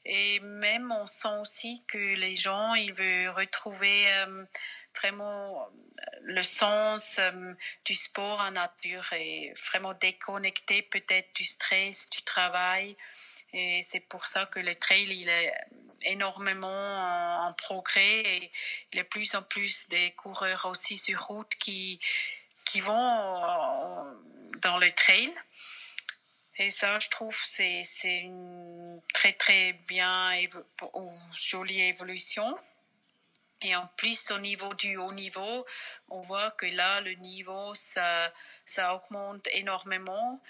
Et 0.05 0.41
même, 0.41 0.91
on 0.91 1.05
sent 1.05 1.37
aussi 1.41 1.85
que 1.87 1.99
les 1.99 2.35
gens, 2.35 2.73
ils 2.75 2.95
veulent 2.95 3.29
retrouver 3.29 4.07
euh, 4.21 4.45
vraiment 4.99 5.67
euh, 5.67 6.03
le 6.23 6.43
sens 6.43 7.21
du 7.85 7.95
sport 7.95 8.41
en 8.41 8.53
nature 8.53 9.13
et 9.13 9.53
vraiment 9.67 9.93
déconnecter 9.93 10.81
peut-être 10.81 11.35
du 11.35 11.45
stress, 11.45 12.09
du 12.09 12.23
travail. 12.23 12.97
Et 13.53 13.83
c'est 13.89 14.01
pour 14.01 14.27
ça 14.27 14.47
que 14.47 14.61
le 14.61 14.75
trail, 14.75 15.09
il 15.11 15.29
est 15.29 15.53
énormément 16.03 17.47
en, 17.47 17.53
progrès 17.55 18.23
il 18.93 18.97
y 18.97 19.01
a 19.01 19.05
plus 19.05 19.35
en 19.35 19.43
plus 19.43 19.89
des 19.89 20.13
coureurs 20.13 20.67
aussi 20.67 20.97
sur 20.97 21.21
route 21.21 21.53
qui, 21.57 21.99
qui 22.65 22.81
vont 22.81 23.43
dans 24.63 24.79
le 24.79 24.91
trail. 24.93 25.33
Et 26.61 26.71
ça, 26.71 26.99
je 26.99 27.09
trouve, 27.09 27.37
c'est 27.47 27.83
c'est 27.85 28.19
une 28.19 29.01
très 29.15 29.33
très 29.33 29.75
bien 29.89 30.33
ou 30.95 31.13
jolie 31.35 31.81
évolution. 31.83 32.57
Et 33.63 33.75
en 33.75 33.87
plus, 33.97 34.31
au 34.31 34.39
niveau 34.39 34.73
du 34.75 34.97
haut 34.97 35.13
niveau, 35.13 35.67
on 36.09 36.21
voit 36.21 36.53
que 36.53 36.67
là, 36.67 37.01
le 37.01 37.13
niveau, 37.15 37.75
ça, 37.75 38.33
ça 38.65 38.95
augmente 38.95 39.49
énormément. 39.53 40.41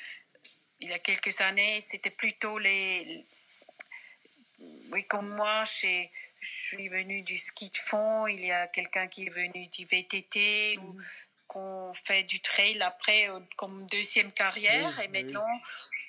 Il 0.80 0.90
y 0.90 0.92
a 0.92 0.98
quelques 0.98 1.40
années, 1.40 1.80
c'était 1.80 2.10
plutôt 2.10 2.58
les... 2.58 3.24
Oui, 4.90 5.04
comme 5.06 5.28
moi, 5.28 5.64
je 5.64 6.06
suis 6.40 6.88
venu 6.88 7.22
du 7.22 7.36
ski 7.36 7.70
de 7.70 7.76
fond, 7.76 8.26
il 8.26 8.44
y 8.44 8.52
a 8.52 8.66
quelqu'un 8.68 9.06
qui 9.06 9.26
est 9.26 9.30
venu 9.30 9.66
du 9.68 9.84
VTT, 9.84 10.78
ou 10.78 10.92
mhm. 10.92 11.04
qu'on 11.46 11.92
fait 11.94 12.22
du 12.24 12.40
trail 12.40 12.80
après 12.82 13.28
euh, 13.28 13.40
comme 13.56 13.86
deuxième 13.86 14.32
carrière. 14.32 14.98
et 15.00 15.08
maintenant, 15.08 15.60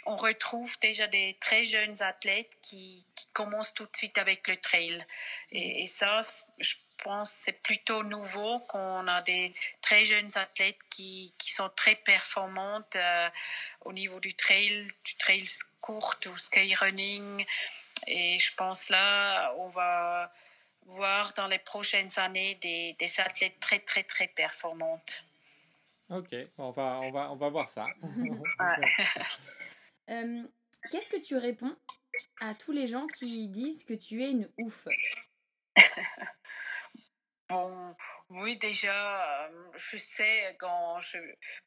on 0.06 0.16
retrouve 0.16 0.80
déjà 0.80 1.08
des 1.08 1.38
très 1.40 1.66
jeunes 1.66 2.02
athlètes 2.02 2.58
qui, 2.62 3.06
commencent 3.34 3.74
tout 3.74 3.86
de 3.86 3.96
suite 3.96 4.18
avec 4.18 4.48
le 4.48 4.58
trail. 4.58 5.06
Et, 5.52 5.88
ça, 5.88 6.22
je 6.58 6.76
pense, 7.04 7.32
c'est 7.32 7.62
plutôt 7.62 8.04
nouveau 8.04 8.60
qu'on 8.62 9.08
a 9.08 9.22
des 9.22 9.54
très 9.82 10.06
jeunes 10.06 10.30
athlètes 10.36 10.80
qui, 10.90 11.34
sont 11.46 11.70
très 11.76 11.96
performantes 11.96 12.96
euh, 12.96 13.30
au 13.82 13.94
niveau 13.94 14.20
du 14.20 14.34
trail, 14.36 14.88
du 15.04 15.16
trail 15.16 15.46
court 15.82 16.16
ou 16.28 16.38
skyrunning. 16.38 17.46
Et 18.08 18.40
je 18.40 18.56
pense 18.56 18.90
là, 18.90 19.54
on 19.58 19.70
va 19.70 20.32
voir 20.86 21.34
dans 21.34 21.48
les 21.48 21.60
prochaines 21.60 22.18
années 22.18 22.56
des, 22.56 22.96
des 23.00 23.20
athlètes 23.20 23.60
très, 23.60 23.80
très, 23.80 24.04
très 24.04 24.28
performantes. 24.28 25.24
Ok, 26.10 26.36
on 26.58 26.72
va, 26.72 27.00
on 27.02 27.12
va, 27.12 27.32
on 27.32 27.36
va 27.36 27.50
voir 27.50 27.70
ça. 27.70 27.86
Euh, 30.10 30.42
qu'est-ce 30.90 31.08
que 31.08 31.22
tu 31.22 31.38
réponds 31.38 31.76
à 32.42 32.56
tous 32.56 32.72
les 32.72 32.88
gens 32.88 33.06
qui 33.06 33.48
disent 33.48 33.84
que 33.84 33.94
tu 33.94 34.24
es 34.24 34.32
une 34.32 34.50
ouf? 34.58 34.88
Bon, 37.50 37.96
oui, 38.30 38.58
déjà, 38.58 39.48
euh, 39.48 39.72
je 39.76 39.98
sais 39.98 40.56
quand 40.60 41.00
je 41.00 41.18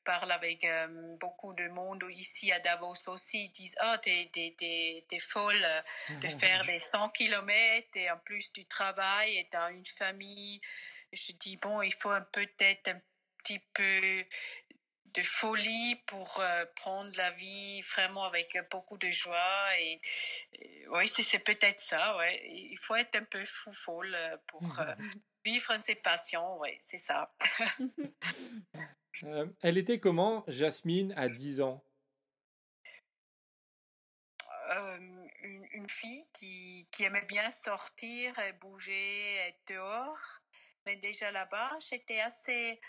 parle 0.05 0.31
avec 0.31 0.63
euh, 0.63 1.17
beaucoup 1.19 1.55
de 1.55 1.67
monde 1.71 2.05
ici 2.11 2.53
à 2.53 2.61
Davos 2.61 3.09
aussi, 3.09 3.47
ils 3.47 3.51
disent 3.51 3.75
Ah, 3.81 3.99
t'es, 3.99 4.31
t'es, 4.33 4.55
t'es, 5.09 5.19
folle 5.19 5.61
de 6.21 6.29
faire 6.39 6.65
des 6.67 6.79
100 6.79 7.09
km 7.09 7.89
et 7.97 8.11
en 8.13 8.19
plus 8.19 8.53
du 8.53 8.65
travail 8.67 9.39
et 9.39 9.49
t'as 9.51 9.73
une 9.73 9.85
famille. 9.85 10.61
Je 11.13 11.33
dis 11.33 11.57
Bon, 11.57 11.83
il 11.83 11.95
faut 11.95 12.15
peut-être 12.31 12.87
un 12.87 13.01
petit 13.39 13.59
peu 13.75 14.25
de 15.15 15.23
folie 15.23 15.97
pour 16.07 16.39
euh, 16.39 16.65
prendre 16.77 17.11
la 17.17 17.33
vie 17.33 17.83
vraiment 17.83 18.25
avec 18.25 18.57
beaucoup 18.71 18.99
de 18.99 19.11
joie 19.11 19.79
et, 19.81 20.01
oui 20.89 21.07
c'est 21.07 21.39
peut-être 21.41 21.81
ça 21.81 22.17
ouais 22.17 22.41
il 22.49 22.79
faut 22.79 22.95
être 22.95 23.17
un 23.17 23.25
peu 23.25 23.45
fou 23.45 23.73
folle 23.73 24.17
pour 24.47 24.63
vivre 25.45 25.73
ses 25.83 25.97
passions 25.97 26.59
ouais 26.59 26.79
c'est 26.81 26.99
ça. 26.99 27.35
Elle 29.63 29.79
était 29.79 30.01
comment 30.01 30.43
Jasmine 30.49 31.13
à 31.17 31.29
10 31.29 31.61
ans? 31.61 31.85
Une, 34.71 35.29
une, 35.73 35.89
fille 35.89 36.27
qui, 36.33 36.89
qui, 36.91 37.05
aimait 37.05 37.27
bien 37.27 37.51
sortir 37.51 38.37
et 38.39 38.55
bouger 38.55 39.37
être 39.49 39.61
dehors. 39.69 40.41
Mais 40.87 40.97
déjà 40.97 41.31
là-bas 41.31 41.77
j'étais 41.91 42.21
assez 42.21 42.81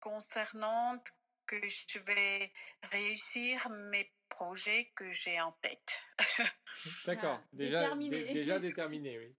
concernant 0.00 1.02
que 1.46 1.56
je 1.68 1.98
vais 2.00 2.52
réussir 2.90 3.68
mes 3.70 4.12
projets 4.28 4.92
que 4.94 5.10
j'ai 5.10 5.40
en 5.40 5.52
tête. 5.52 6.02
D'accord, 7.06 7.40
déjà 7.52 7.94
déjà 7.96 8.58
déterminé, 8.58 9.18
oui. 9.18 9.34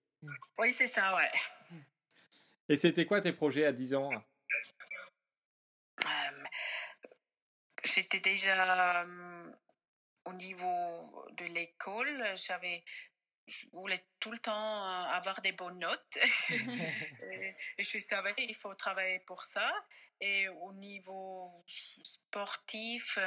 Oui, 0.57 0.73
c'est 0.73 0.88
ça, 0.88 1.15
ouais. 1.15 1.31
Et 2.69 2.75
c'était 2.77 3.05
quoi 3.05 3.21
tes 3.21 3.33
projets 3.33 3.65
à 3.65 3.71
10 3.71 3.93
ans? 3.95 4.09
Euh, 6.05 6.43
J'étais 7.83 8.19
déjà 8.19 9.01
euh, 9.03 9.51
au 10.25 10.33
niveau 10.33 11.27
de 11.38 11.45
l'école, 11.45 12.23
j'avais 12.36 12.83
je 13.47 13.67
voulais 13.73 14.01
tout 14.19 14.31
le 14.31 14.39
temps 14.39 14.83
avoir 15.09 15.41
des 15.41 15.51
bonnes 15.51 15.79
notes. 15.79 16.17
et 16.49 17.83
je 17.83 17.99
savais 17.99 18.33
qu'il 18.36 18.55
faut 18.55 18.73
travailler 18.75 19.19
pour 19.19 19.43
ça. 19.43 19.69
Et 20.21 20.47
au 20.47 20.71
niveau 20.73 21.65
sportif, 22.03 23.19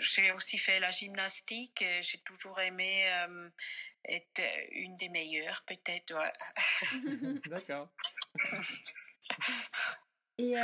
j'ai 0.00 0.32
aussi 0.32 0.58
fait 0.58 0.80
la 0.80 0.90
gymnastique. 0.90 1.84
J'ai 2.00 2.18
toujours 2.18 2.58
aimé 2.58 3.06
euh, 4.08 4.12
être 4.12 4.42
une 4.72 4.96
des 4.96 5.08
meilleures, 5.08 5.62
peut-être. 5.66 6.14
D'accord. 7.48 7.88
Et, 10.38 10.54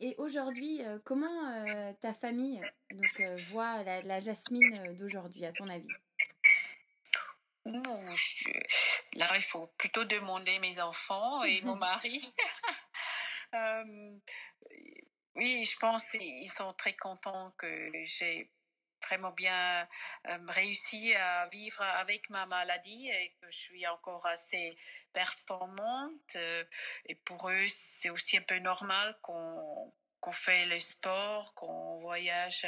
et 0.00 0.14
aujourd'hui, 0.18 0.82
comment 1.04 1.94
ta 2.00 2.14
famille 2.14 2.62
donc, 2.92 3.20
voit 3.48 3.82
la, 3.82 4.02
la 4.02 4.18
Jasmine 4.20 4.94
d'aujourd'hui, 4.96 5.44
à 5.44 5.52
ton 5.52 5.68
avis? 5.68 5.88
Là, 7.64 9.30
il 9.36 9.42
faut 9.42 9.68
plutôt 9.78 10.04
demander 10.04 10.58
mes 10.58 10.80
enfants 10.80 11.42
et 11.44 11.62
mon 11.62 11.76
mari. 11.76 12.32
oui, 15.34 15.64
je 15.64 15.76
pense 15.78 16.10
qu'ils 16.10 16.50
sont 16.50 16.74
très 16.74 16.94
contents 16.94 17.52
que 17.56 17.90
j'ai 18.02 18.50
vraiment 19.06 19.32
bien 19.32 19.88
réussi 20.48 21.14
à 21.14 21.46
vivre 21.48 21.82
avec 21.82 22.30
ma 22.30 22.46
maladie 22.46 23.08
et 23.08 23.36
que 23.40 23.50
je 23.50 23.58
suis 23.58 23.86
encore 23.86 24.24
assez 24.26 24.76
performante. 25.12 26.36
et 27.06 27.14
pour 27.14 27.50
eux, 27.50 27.66
c'est 27.68 28.10
aussi 28.10 28.36
un 28.36 28.42
peu 28.42 28.58
normal 28.58 29.16
qu'on 29.22 29.92
qu'on 30.20 30.32
fait 30.32 30.64
le 30.66 30.80
sport, 30.80 31.52
qu'on 31.52 32.00
voyage 32.00 32.66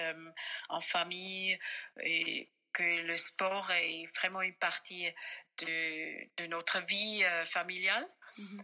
en 0.68 0.82
famille 0.82 1.58
et 2.02 2.52
que 2.74 3.00
le 3.00 3.16
sport 3.16 3.70
est 3.70 4.04
vraiment 4.18 4.42
une 4.42 4.56
partie 4.56 5.10
de, 5.56 6.36
de 6.36 6.46
notre 6.48 6.80
vie 6.80 7.24
familiale. 7.46 8.06
Mmh 8.36 8.60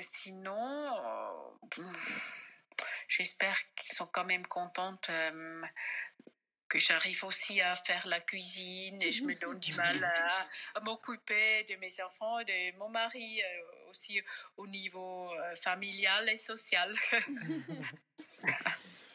sinon, 0.00 1.58
j'espère 3.08 3.56
qu'ils 3.74 3.92
sont 3.92 4.06
quand 4.06 4.24
même 4.24 4.46
contentes 4.46 5.10
que 6.70 6.78
j'arrive 6.78 7.24
aussi 7.24 7.60
à 7.60 7.74
faire 7.74 8.06
la 8.06 8.20
cuisine 8.20 9.02
et 9.02 9.12
je 9.12 9.24
me 9.24 9.34
donne 9.34 9.58
du 9.58 9.74
mal 9.74 10.02
à, 10.74 10.80
m'occuper 10.80 11.64
de 11.68 11.74
mes 11.76 11.92
enfants, 12.02 12.38
de 12.44 12.78
mon 12.78 12.88
mari 12.88 13.42
euh, 13.42 13.90
aussi 13.90 14.22
au 14.56 14.66
niveau 14.68 15.28
euh, 15.30 15.54
familial 15.56 16.28
et 16.28 16.36
social. 16.36 16.94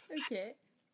ok. 0.09 0.37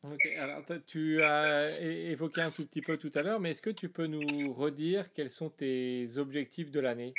Ok, 0.03 0.26
alors 0.36 0.64
tu 0.88 1.22
as 1.22 1.80
évoqué 1.80 2.41
un 2.41 2.49
tout 2.49 2.66
petit 2.66 2.82
peu 2.82 2.97
tout 2.97 3.12
à 3.14 3.22
l'heure, 3.22 3.39
mais 3.39 3.51
est-ce 3.51 3.62
que 3.62 3.70
tu 3.70 3.88
peux 3.88 4.07
nous 4.07 4.51
redire 4.51 5.14
quels 5.14 5.30
sont 5.30 5.51
tes 5.51 6.18
objectifs 6.18 6.72
de 6.72 6.80
l'année? 6.80 7.14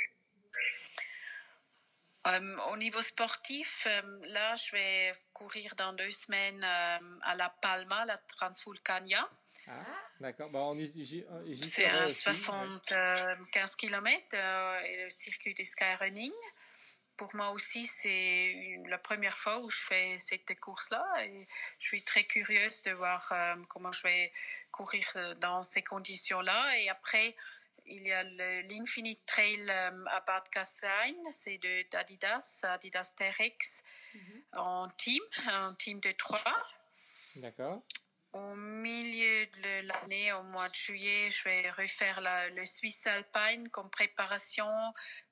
Euh, 2.27 2.57
au 2.71 2.77
niveau 2.77 3.01
sportif, 3.01 3.87
là, 4.27 4.55
je 4.55 4.71
vais 4.71 5.13
courir 5.33 5.75
dans 5.75 5.93
deux 5.93 6.11
semaines 6.11 6.63
euh, 6.63 7.19
à 7.23 7.35
La 7.35 7.49
Palma, 7.49 8.05
la 8.05 8.17
Transvulcania. 8.17 9.29
Ah, 9.67 9.73
d'accord. 10.19 10.49
Bon, 10.51 10.75
c'est 10.75 11.85
un 11.87 12.09
75 12.09 13.75
km 13.75 14.35
et 14.85 15.03
le 15.03 15.09
circuit 15.09 15.53
de 15.53 15.63
skyrunning. 15.63 16.33
Pour 17.17 17.35
moi 17.35 17.51
aussi, 17.51 17.85
c'est 17.85 18.81
la 18.87 18.97
première 18.97 19.37
fois 19.37 19.59
où 19.59 19.69
je 19.69 19.77
fais 19.77 20.17
cette 20.17 20.59
course-là 20.59 21.05
et 21.23 21.47
je 21.79 21.87
suis 21.87 22.03
très 22.03 22.23
curieuse 22.23 22.81
de 22.83 22.91
voir 22.91 23.29
euh, 23.31 23.55
comment 23.69 23.91
je 23.91 24.01
vais 24.01 24.33
courir 24.71 25.05
dans 25.39 25.61
ces 25.61 25.83
conditions-là. 25.83 26.77
Et 26.79 26.89
après, 26.89 27.35
il 27.85 28.07
y 28.07 28.11
a 28.11 28.23
l'Infinite 28.63 29.25
Trail 29.25 29.69
à 29.69 30.21
Bad 30.21 30.43
Gastein, 30.53 31.15
c'est 31.31 31.57
de 31.57 31.97
Adidas, 31.97 32.61
Adidas 32.63 33.13
TRX 33.17 33.83
mhm. 34.13 34.43
en 34.53 34.87
team, 34.89 35.21
en 35.51 35.73
team 35.75 35.99
de 35.99 36.11
trois. 36.13 36.43
D'accord. 37.35 37.83
Au 38.33 38.55
milieu 38.55 39.45
de 39.45 39.87
l'année, 39.87 40.33
au 40.33 40.43
mois 40.43 40.69
de 40.69 40.73
juillet, 40.73 41.29
je 41.29 41.43
vais 41.43 41.69
refaire 41.71 42.19
la, 42.21 42.49
le 42.49 42.65
Swiss 42.65 43.05
Alpine 43.05 43.69
comme 43.69 43.89
préparation 43.89 44.69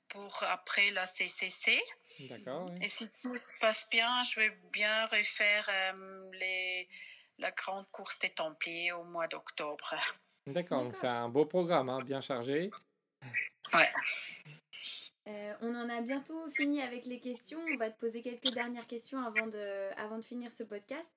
pour 0.07 0.43
après 0.43 0.91
la 0.91 1.05
CCC. 1.05 1.81
D'accord. 2.29 2.69
Et 2.81 2.89
si 2.89 3.09
tout 3.21 3.35
se 3.35 3.57
passe 3.59 3.87
bien, 3.89 4.23
je 4.25 4.39
vais 4.39 4.49
bien 4.71 5.05
refaire 5.07 5.67
les, 6.33 6.87
la 7.39 7.51
grande 7.51 7.89
course 7.91 8.19
des 8.19 8.29
Templiers 8.29 8.91
au 8.91 9.03
mois 9.03 9.27
d'octobre. 9.27 9.95
D'accord, 10.47 10.83
donc 10.83 10.95
c'est 10.95 11.07
un 11.07 11.29
beau 11.29 11.45
programme, 11.45 11.89
hein, 11.89 11.99
bien 12.03 12.21
chargé. 12.21 12.71
Ouais. 13.73 13.89
Euh, 15.27 15.53
on 15.61 15.75
en 15.75 15.89
a 15.89 16.01
bientôt 16.01 16.49
fini 16.49 16.81
avec 16.81 17.05
les 17.05 17.19
questions. 17.19 17.59
On 17.73 17.77
va 17.77 17.91
te 17.91 17.99
poser 17.99 18.21
quelques 18.21 18.51
dernières 18.53 18.87
questions 18.87 19.23
avant 19.23 19.47
de, 19.47 19.89
avant 19.97 20.17
de 20.17 20.25
finir 20.25 20.51
ce 20.51 20.63
podcast. 20.63 21.13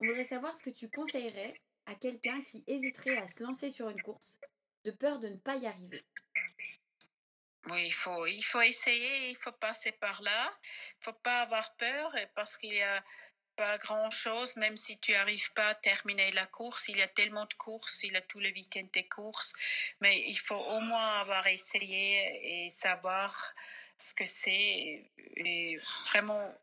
On 0.00 0.06
voudrait 0.06 0.24
savoir 0.24 0.56
ce 0.56 0.64
que 0.64 0.70
tu 0.70 0.90
conseillerais 0.90 1.54
à 1.86 1.94
quelqu'un 1.94 2.40
qui 2.42 2.64
hésiterait 2.66 3.16
à 3.16 3.28
se 3.28 3.44
lancer 3.44 3.70
sur 3.70 3.88
une 3.88 4.02
course 4.02 4.38
de 4.84 4.90
peur 4.90 5.20
de 5.20 5.28
ne 5.28 5.36
pas 5.36 5.56
y 5.56 5.66
arriver. 5.66 6.04
Oui, 7.70 7.86
il 7.86 7.92
faut, 7.94 8.26
il 8.26 8.42
faut 8.42 8.60
essayer, 8.60 9.30
il 9.30 9.36
faut 9.36 9.52
passer 9.52 9.92
par 9.92 10.20
là. 10.22 10.52
Il 11.00 11.04
faut 11.04 11.18
pas 11.22 11.42
avoir 11.42 11.74
peur 11.76 12.14
parce 12.34 12.58
qu'il 12.58 12.74
y 12.74 12.82
a 12.82 13.04
pas 13.56 13.78
grand-chose, 13.78 14.56
même 14.56 14.76
si 14.76 14.98
tu 14.98 15.12
n'arrives 15.12 15.52
pas 15.52 15.68
à 15.68 15.74
terminer 15.74 16.30
la 16.32 16.46
course. 16.46 16.88
Il 16.88 16.98
y 16.98 17.02
a 17.02 17.08
tellement 17.08 17.46
de 17.46 17.54
courses, 17.54 18.02
il 18.02 18.12
y 18.12 18.16
a 18.16 18.20
tous 18.20 18.40
les 18.40 18.52
week-ends 18.52 18.88
des 18.92 19.06
courses, 19.06 19.52
mais 20.00 20.24
il 20.28 20.38
faut 20.38 20.54
au 20.56 20.80
moins 20.80 21.20
avoir 21.20 21.46
essayé 21.46 22.64
et 22.66 22.70
savoir 22.70 23.54
ce 23.96 24.14
que 24.14 24.24
c'est. 24.24 25.10
Vraiment, 26.06 26.54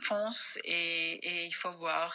fonce 0.00 0.58
et, 0.64 1.12
et 1.14 1.44
il 1.46 1.54
faut 1.54 1.72
voir 1.72 2.14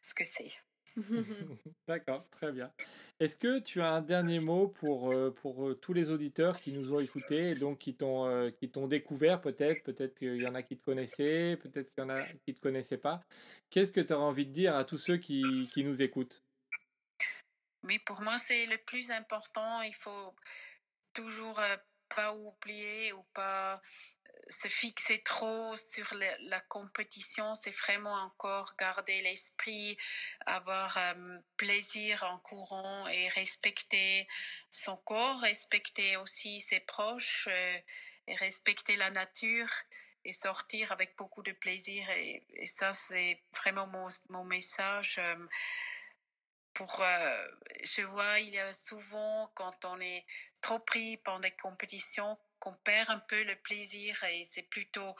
ce 0.00 0.14
que 0.14 0.24
c'est. 0.24 0.52
D'accord, 1.86 2.28
très 2.30 2.52
bien. 2.52 2.72
Est-ce 3.20 3.36
que 3.36 3.58
tu 3.60 3.80
as 3.80 3.90
un 3.90 4.02
dernier 4.02 4.40
mot 4.40 4.68
pour, 4.68 5.12
euh, 5.12 5.30
pour 5.30 5.68
euh, 5.68 5.74
tous 5.74 5.92
les 5.92 6.10
auditeurs 6.10 6.52
qui 6.60 6.72
nous 6.72 6.92
ont 6.92 7.00
écoutés 7.00 7.50
et 7.50 7.54
donc 7.54 7.78
qui 7.78 7.94
t'ont 7.94 8.26
euh, 8.26 8.50
qui 8.50 8.70
découvert 8.88 9.40
peut-être 9.40 9.82
Peut-être 9.82 10.14
qu'il 10.14 10.36
y 10.36 10.46
en 10.46 10.54
a 10.54 10.62
qui 10.62 10.76
te 10.76 10.84
connaissaient, 10.84 11.56
peut-être 11.56 11.94
qu'il 11.94 12.02
y 12.02 12.06
en 12.06 12.10
a 12.10 12.22
qui 12.22 12.50
ne 12.50 12.54
te 12.54 12.60
connaissaient 12.60 12.98
pas. 12.98 13.22
Qu'est-ce 13.70 13.92
que 13.92 14.00
tu 14.00 14.12
aurais 14.12 14.24
envie 14.24 14.46
de 14.46 14.52
dire 14.52 14.76
à 14.76 14.84
tous 14.84 14.98
ceux 14.98 15.16
qui, 15.16 15.70
qui 15.72 15.84
nous 15.84 16.02
écoutent? 16.02 16.42
Oui, 17.84 17.98
pour 18.00 18.20
moi, 18.20 18.36
c'est 18.36 18.66
le 18.66 18.78
plus 18.78 19.10
important. 19.10 19.82
Il 19.82 19.94
faut 19.94 20.34
toujours 21.12 21.60
pas 22.14 22.34
oublier 22.34 23.12
ou 23.12 23.22
pas 23.34 23.80
se 24.48 24.68
fixer 24.68 25.22
trop 25.22 25.74
sur 25.76 26.12
la, 26.40 26.60
compétition, 26.60 27.54
c'est 27.54 27.76
vraiment 27.76 28.14
encore 28.14 28.74
garder 28.78 29.20
l'esprit, 29.22 29.96
avoir 30.46 30.96
euh, 30.96 31.38
plaisir 31.56 32.22
en 32.24 32.38
courant 32.38 33.06
et 33.08 33.28
respecter 33.30 34.26
son 34.70 34.96
corps, 34.96 35.40
respecter 35.40 36.16
aussi 36.16 36.60
ses 36.60 36.80
proches 36.80 37.48
euh, 37.50 37.78
et 38.26 38.34
respecter 38.36 38.96
la 38.96 39.10
nature 39.10 39.70
et 40.24 40.32
sortir 40.32 40.92
avec 40.92 41.16
beaucoup 41.16 41.42
de 41.42 41.52
plaisir. 41.52 42.08
Et, 42.10 42.44
ça, 42.64 42.92
c'est 42.92 43.42
vraiment 43.52 43.86
mon, 43.88 44.06
mon 44.28 44.44
message. 44.44 45.16
Euh, 45.18 45.46
pour, 46.74 47.04
je 47.84 48.00
vois, 48.02 48.38
il 48.38 48.48
y 48.48 48.58
a 48.58 48.72
souvent, 48.72 49.50
quand 49.54 49.84
on 49.84 50.00
est 50.00 50.24
trop 50.62 50.78
pris 50.78 51.18
pendant 51.18 51.40
des 51.40 51.50
compétitions, 51.50 52.38
qu'on 52.62 52.72
perd 52.84 53.10
un 53.10 53.18
peu 53.18 53.42
le 53.42 53.56
plaisir 53.56 54.22
et 54.22 54.48
c'est 54.52 54.62
plutôt 54.62 55.16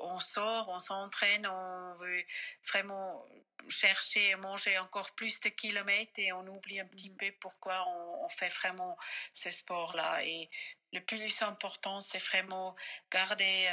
on 0.00 0.18
sort, 0.18 0.68
on 0.68 0.78
s'entraîne, 0.78 1.46
on 1.46 1.94
veut 1.94 2.22
vraiment 2.70 3.24
chercher 3.70 4.34
à 4.34 4.36
manger 4.36 4.76
encore 4.76 5.12
plus 5.12 5.40
de 5.40 5.48
kilomètres 5.48 6.18
et 6.18 6.30
on 6.34 6.46
oublie 6.46 6.78
un 6.78 6.84
petit 6.84 7.08
mmh. 7.08 7.16
peu 7.16 7.32
pourquoi 7.40 7.88
on, 7.88 8.28
fait 8.28 8.50
vraiment 8.50 8.98
ce 9.32 9.50
sport-là. 9.50 10.22
Et 10.26 10.50
le 10.92 11.00
plus 11.00 11.40
important, 11.40 12.00
c'est 12.00 12.18
vraiment 12.18 12.76
garder 13.10 13.66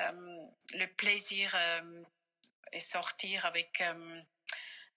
le 0.72 0.86
plaisir 0.86 1.54
et 2.72 2.80
sortir 2.80 3.46
avec 3.46 3.84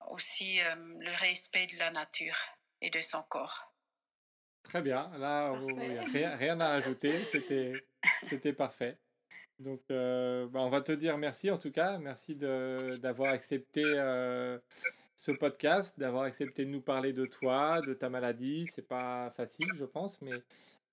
aussi 0.06 0.60
le 0.60 1.10
respect 1.18 1.66
de 1.66 1.78
la 1.78 1.90
nature 1.90 2.38
et 2.80 2.90
de 2.90 3.00
son 3.00 3.24
corps. 3.24 3.72
Très 4.62 4.82
bien. 4.82 5.10
Là, 5.18 5.52
il 5.60 5.74
n'y 5.74 5.98
a 5.98 6.04
rien, 6.04 6.36
rien, 6.36 6.60
à 6.60 6.68
ajouter. 6.68 7.24
C'était, 7.32 7.87
c'était 8.28 8.52
parfait. 8.52 8.98
Donc, 9.58 9.80
euh, 9.90 10.46
bah, 10.48 10.60
on 10.60 10.68
va 10.68 10.80
te 10.80 10.92
dire 10.92 11.18
merci 11.18 11.50
en 11.50 11.58
tout 11.58 11.72
cas. 11.72 11.98
Merci 11.98 12.36
d'avoir 12.36 13.32
accepté 13.32 13.82
euh, 13.84 14.58
ce 15.16 15.32
podcast, 15.32 15.98
d'avoir 15.98 16.24
accepté 16.24 16.64
de 16.64 16.70
nous 16.70 16.80
parler 16.80 17.12
de 17.12 17.26
toi, 17.26 17.80
de 17.82 17.94
ta 17.94 18.08
maladie. 18.08 18.66
C'est 18.68 18.86
pas 18.86 19.30
facile, 19.30 19.66
je 19.74 19.84
pense, 19.84 20.22
mais 20.22 20.32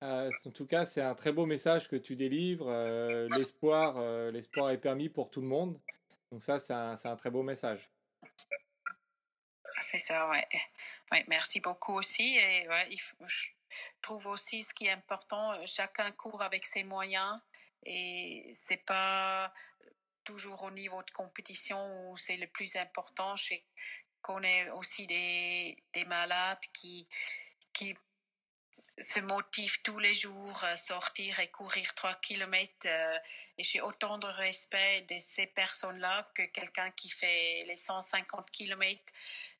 euh, 0.04 0.32
en 0.46 0.52
tout 0.52 0.66
cas, 0.66 0.84
c'est 0.86 1.02
un 1.02 1.14
très 1.14 1.32
beau 1.32 1.46
message 1.46 1.88
que 1.88 1.96
tu 1.96 2.16
délivres. 2.16 2.72
l'espoir, 3.38 4.02
l'espoir 4.32 4.72
est 4.72 4.80
permis 4.80 5.10
pour 5.10 5.30
tout 5.30 5.42
le 5.42 5.48
monde. 5.48 5.80
Donc 6.32 6.42
ça, 6.42 6.58
c'est 6.58 6.74
un, 6.74 6.96
un 7.04 7.16
très 7.16 7.30
beau 7.30 7.44
message. 7.44 7.90
C'est 9.78 10.00
ça, 10.00 10.28
ouais. 10.30 10.48
ouais 11.12 11.24
merci 11.28 11.60
beaucoup 11.60 11.94
aussi. 11.94 12.36
Et 12.38 12.68
trouve 14.02 14.28
aussi 14.28 14.64
ce 14.64 14.74
qui 14.74 14.86
est 14.86 14.92
important, 14.92 15.54
euh, 15.54 15.66
chacun 15.66 16.12
court 16.12 16.42
avec 16.42 16.66
ses 16.66 16.84
moyens 16.84 17.40
et 17.84 18.46
c'est 18.54 18.86
pas 18.86 19.52
toujours 20.24 20.64
au 20.64 20.72
niveau 20.72 21.02
de 21.04 21.12
compétition 21.12 22.10
où 22.10 22.18
c'est 22.18 22.38
le 22.38 22.48
plus 22.48 22.76
important. 22.76 23.36
Je 23.36 23.56
connais 24.22 24.70
aussi 24.72 25.06
des, 25.06 25.78
des 25.94 26.06
malades 26.06 26.66
qui, 26.74 27.08
qui 27.74 27.96
se 29.06 29.20
motivent 29.20 29.82
tous 29.84 30.00
les 30.00 30.16
jours 30.16 30.64
à 30.64 30.78
sortir 30.78 31.40
et 31.40 31.50
courir 31.50 31.94
3 31.96 32.16
km. 32.16 32.72
Euh, 32.86 33.18
et 33.58 33.64
j'ai 33.64 33.82
autant 33.82 34.18
de 34.18 34.28
respect 34.28 35.02
de 35.10 35.16
ces 35.20 35.48
personnes-là 35.48 36.30
que 36.34 36.44
quelqu'un 36.44 36.92
qui 36.92 37.10
fait 37.10 37.64
les 37.68 37.76
150 37.76 38.50
km 38.52 39.02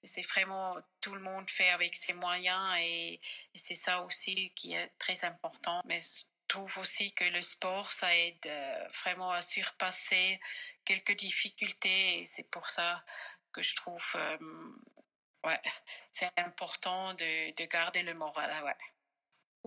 c'est 0.06 0.22
vraiment 0.22 0.78
tout 1.02 1.14
le 1.14 1.22
monde 1.22 1.50
fait 1.50 1.70
avec 1.70 1.96
ses 1.96 2.14
moyens 2.14 2.78
et, 2.80 3.20
c'est 3.56 3.76
ça 3.76 4.02
aussi 4.02 4.52
qui 4.56 4.74
est 4.74 4.92
très 5.00 5.26
important. 5.26 5.82
Mais 5.86 6.00
je 6.00 6.24
trouve 6.48 6.78
aussi 6.78 7.14
que 7.14 7.24
le 7.26 7.42
sport, 7.42 7.92
ça 7.92 8.16
aide 8.16 8.46
euh, 8.46 8.88
vraiment 9.04 9.32
à 9.32 9.42
surpasser 9.42 10.40
quelques 10.84 11.16
difficultés 11.18 12.20
et 12.20 12.24
c'est 12.24 12.50
pour 12.52 12.70
ça 12.70 13.04
que 13.52 13.62
je 13.62 13.76
trouve, 13.76 14.12
euh, 14.16 14.38
ouais, 15.46 15.62
c'est 16.12 16.30
important 16.38 17.14
de, 17.14 17.56
de, 17.56 17.66
garder 17.66 18.04
le 18.04 18.14
moral. 18.14 18.52
Ouais. 18.64 18.95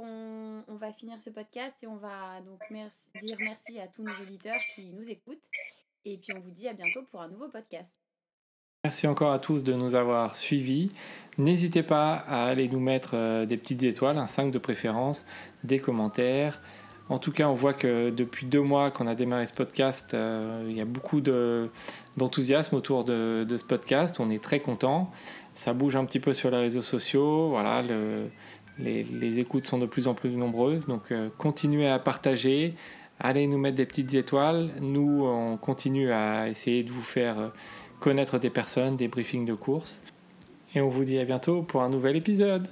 On, 0.01 0.77
va 0.77 0.93
finir 0.93 1.21
ce 1.21 1.29
podcast 1.29 1.83
et 1.83 1.89
on 1.89 1.97
va 1.97 2.41
donc 2.47 2.61
dire 3.21 3.37
merci 3.41 3.81
à 3.81 3.89
tous 3.89 4.05
nos 4.05 4.15
auditeurs 4.23 4.61
qui 4.77 4.93
nous 4.95 5.11
écoutent. 5.11 5.49
Et 6.05 6.19
puis 6.19 6.33
on 6.37 6.39
vous 6.39 6.53
dit 6.53 6.69
à 6.69 6.73
bientôt 6.73 7.03
pour 7.11 7.21
un 7.21 7.29
nouveau 7.29 7.49
podcast. 7.49 7.97
Merci 8.85 9.09
encore 9.09 9.33
à 9.33 9.41
tous 9.41 9.65
de 9.65 9.73
nous 9.75 9.97
avoir 9.97 10.37
suivis. 10.37 10.93
N'hésitez 11.37 11.83
pas 11.83 12.15
à 12.15 12.47
aller 12.47 12.69
nous 12.69 12.79
mettre 12.79 13.11
euh, 13.15 13.45
des 13.45 13.57
petites 13.57 13.83
étoiles, 13.83 14.19
un 14.19 14.29
5 14.29 14.53
de 14.53 14.59
préférence, 14.59 15.27
des 15.65 15.81
commentaires. 15.81 16.61
En 17.09 17.19
tout 17.19 17.33
cas, 17.33 17.49
on 17.49 17.55
voit 17.55 17.73
que 17.73 18.11
depuis 18.11 18.47
deux 18.47 18.61
mois 18.61 18.91
qu'on 18.91 19.07
a 19.07 19.15
démarré 19.15 19.47
ce 19.47 19.55
podcast, 19.55 20.13
euh, 20.13 20.67
il 20.69 20.77
y 20.77 20.81
a 20.81 20.85
beaucoup 20.85 21.23
d'enthousiasme 21.23 22.77
autour 22.77 23.05
de, 23.05 23.47
ce 23.49 23.65
podcast. 23.65 24.21
On 24.21 24.29
est 24.29 24.43
très 24.43 24.61
content. 24.61 25.11
Ça 25.55 25.73
bouge 25.73 25.97
un 25.97 26.05
petit 26.05 26.21
peu 26.21 26.35
sur 26.35 26.51
les 26.51 26.59
réseaux 26.59 26.83
sociaux. 26.83 27.49
Voilà, 27.49 27.83
les, 28.79 29.39
écoutes 29.39 29.65
sont 29.65 29.79
de 29.79 29.87
plus 29.87 30.09
en 30.09 30.15
plus 30.15 30.31
nombreuses. 30.31 30.87
Donc, 30.87 31.11
euh, 31.11 31.29
continuez 31.37 31.89
à 31.89 31.99
partager. 31.99 32.75
Allez 33.21 33.47
nous 33.47 33.59
mettre 33.59 33.77
des 33.77 33.87
petites 33.87 34.15
étoiles. 34.15 34.71
Nous, 34.81 35.25
on 35.25 35.57
continue 35.57 36.13
à 36.13 36.49
essayer 36.49 36.85
de 36.85 36.91
vous 36.91 37.03
faire 37.03 37.39
euh, 37.39 37.49
connaître 38.01 38.39
des 38.39 38.51
personnes, 38.51 38.97
des 38.97 39.09
briefings 39.09 39.45
de 39.45 39.55
course. 39.55 40.01
Et 40.75 40.81
on 40.81 40.89
vous 40.89 41.05
dit 41.05 41.19
à 41.19 41.25
bientôt 41.25 41.63
pour 41.63 41.83
un 41.83 41.89
nouvel 41.89 42.17
épisode. 42.17 42.69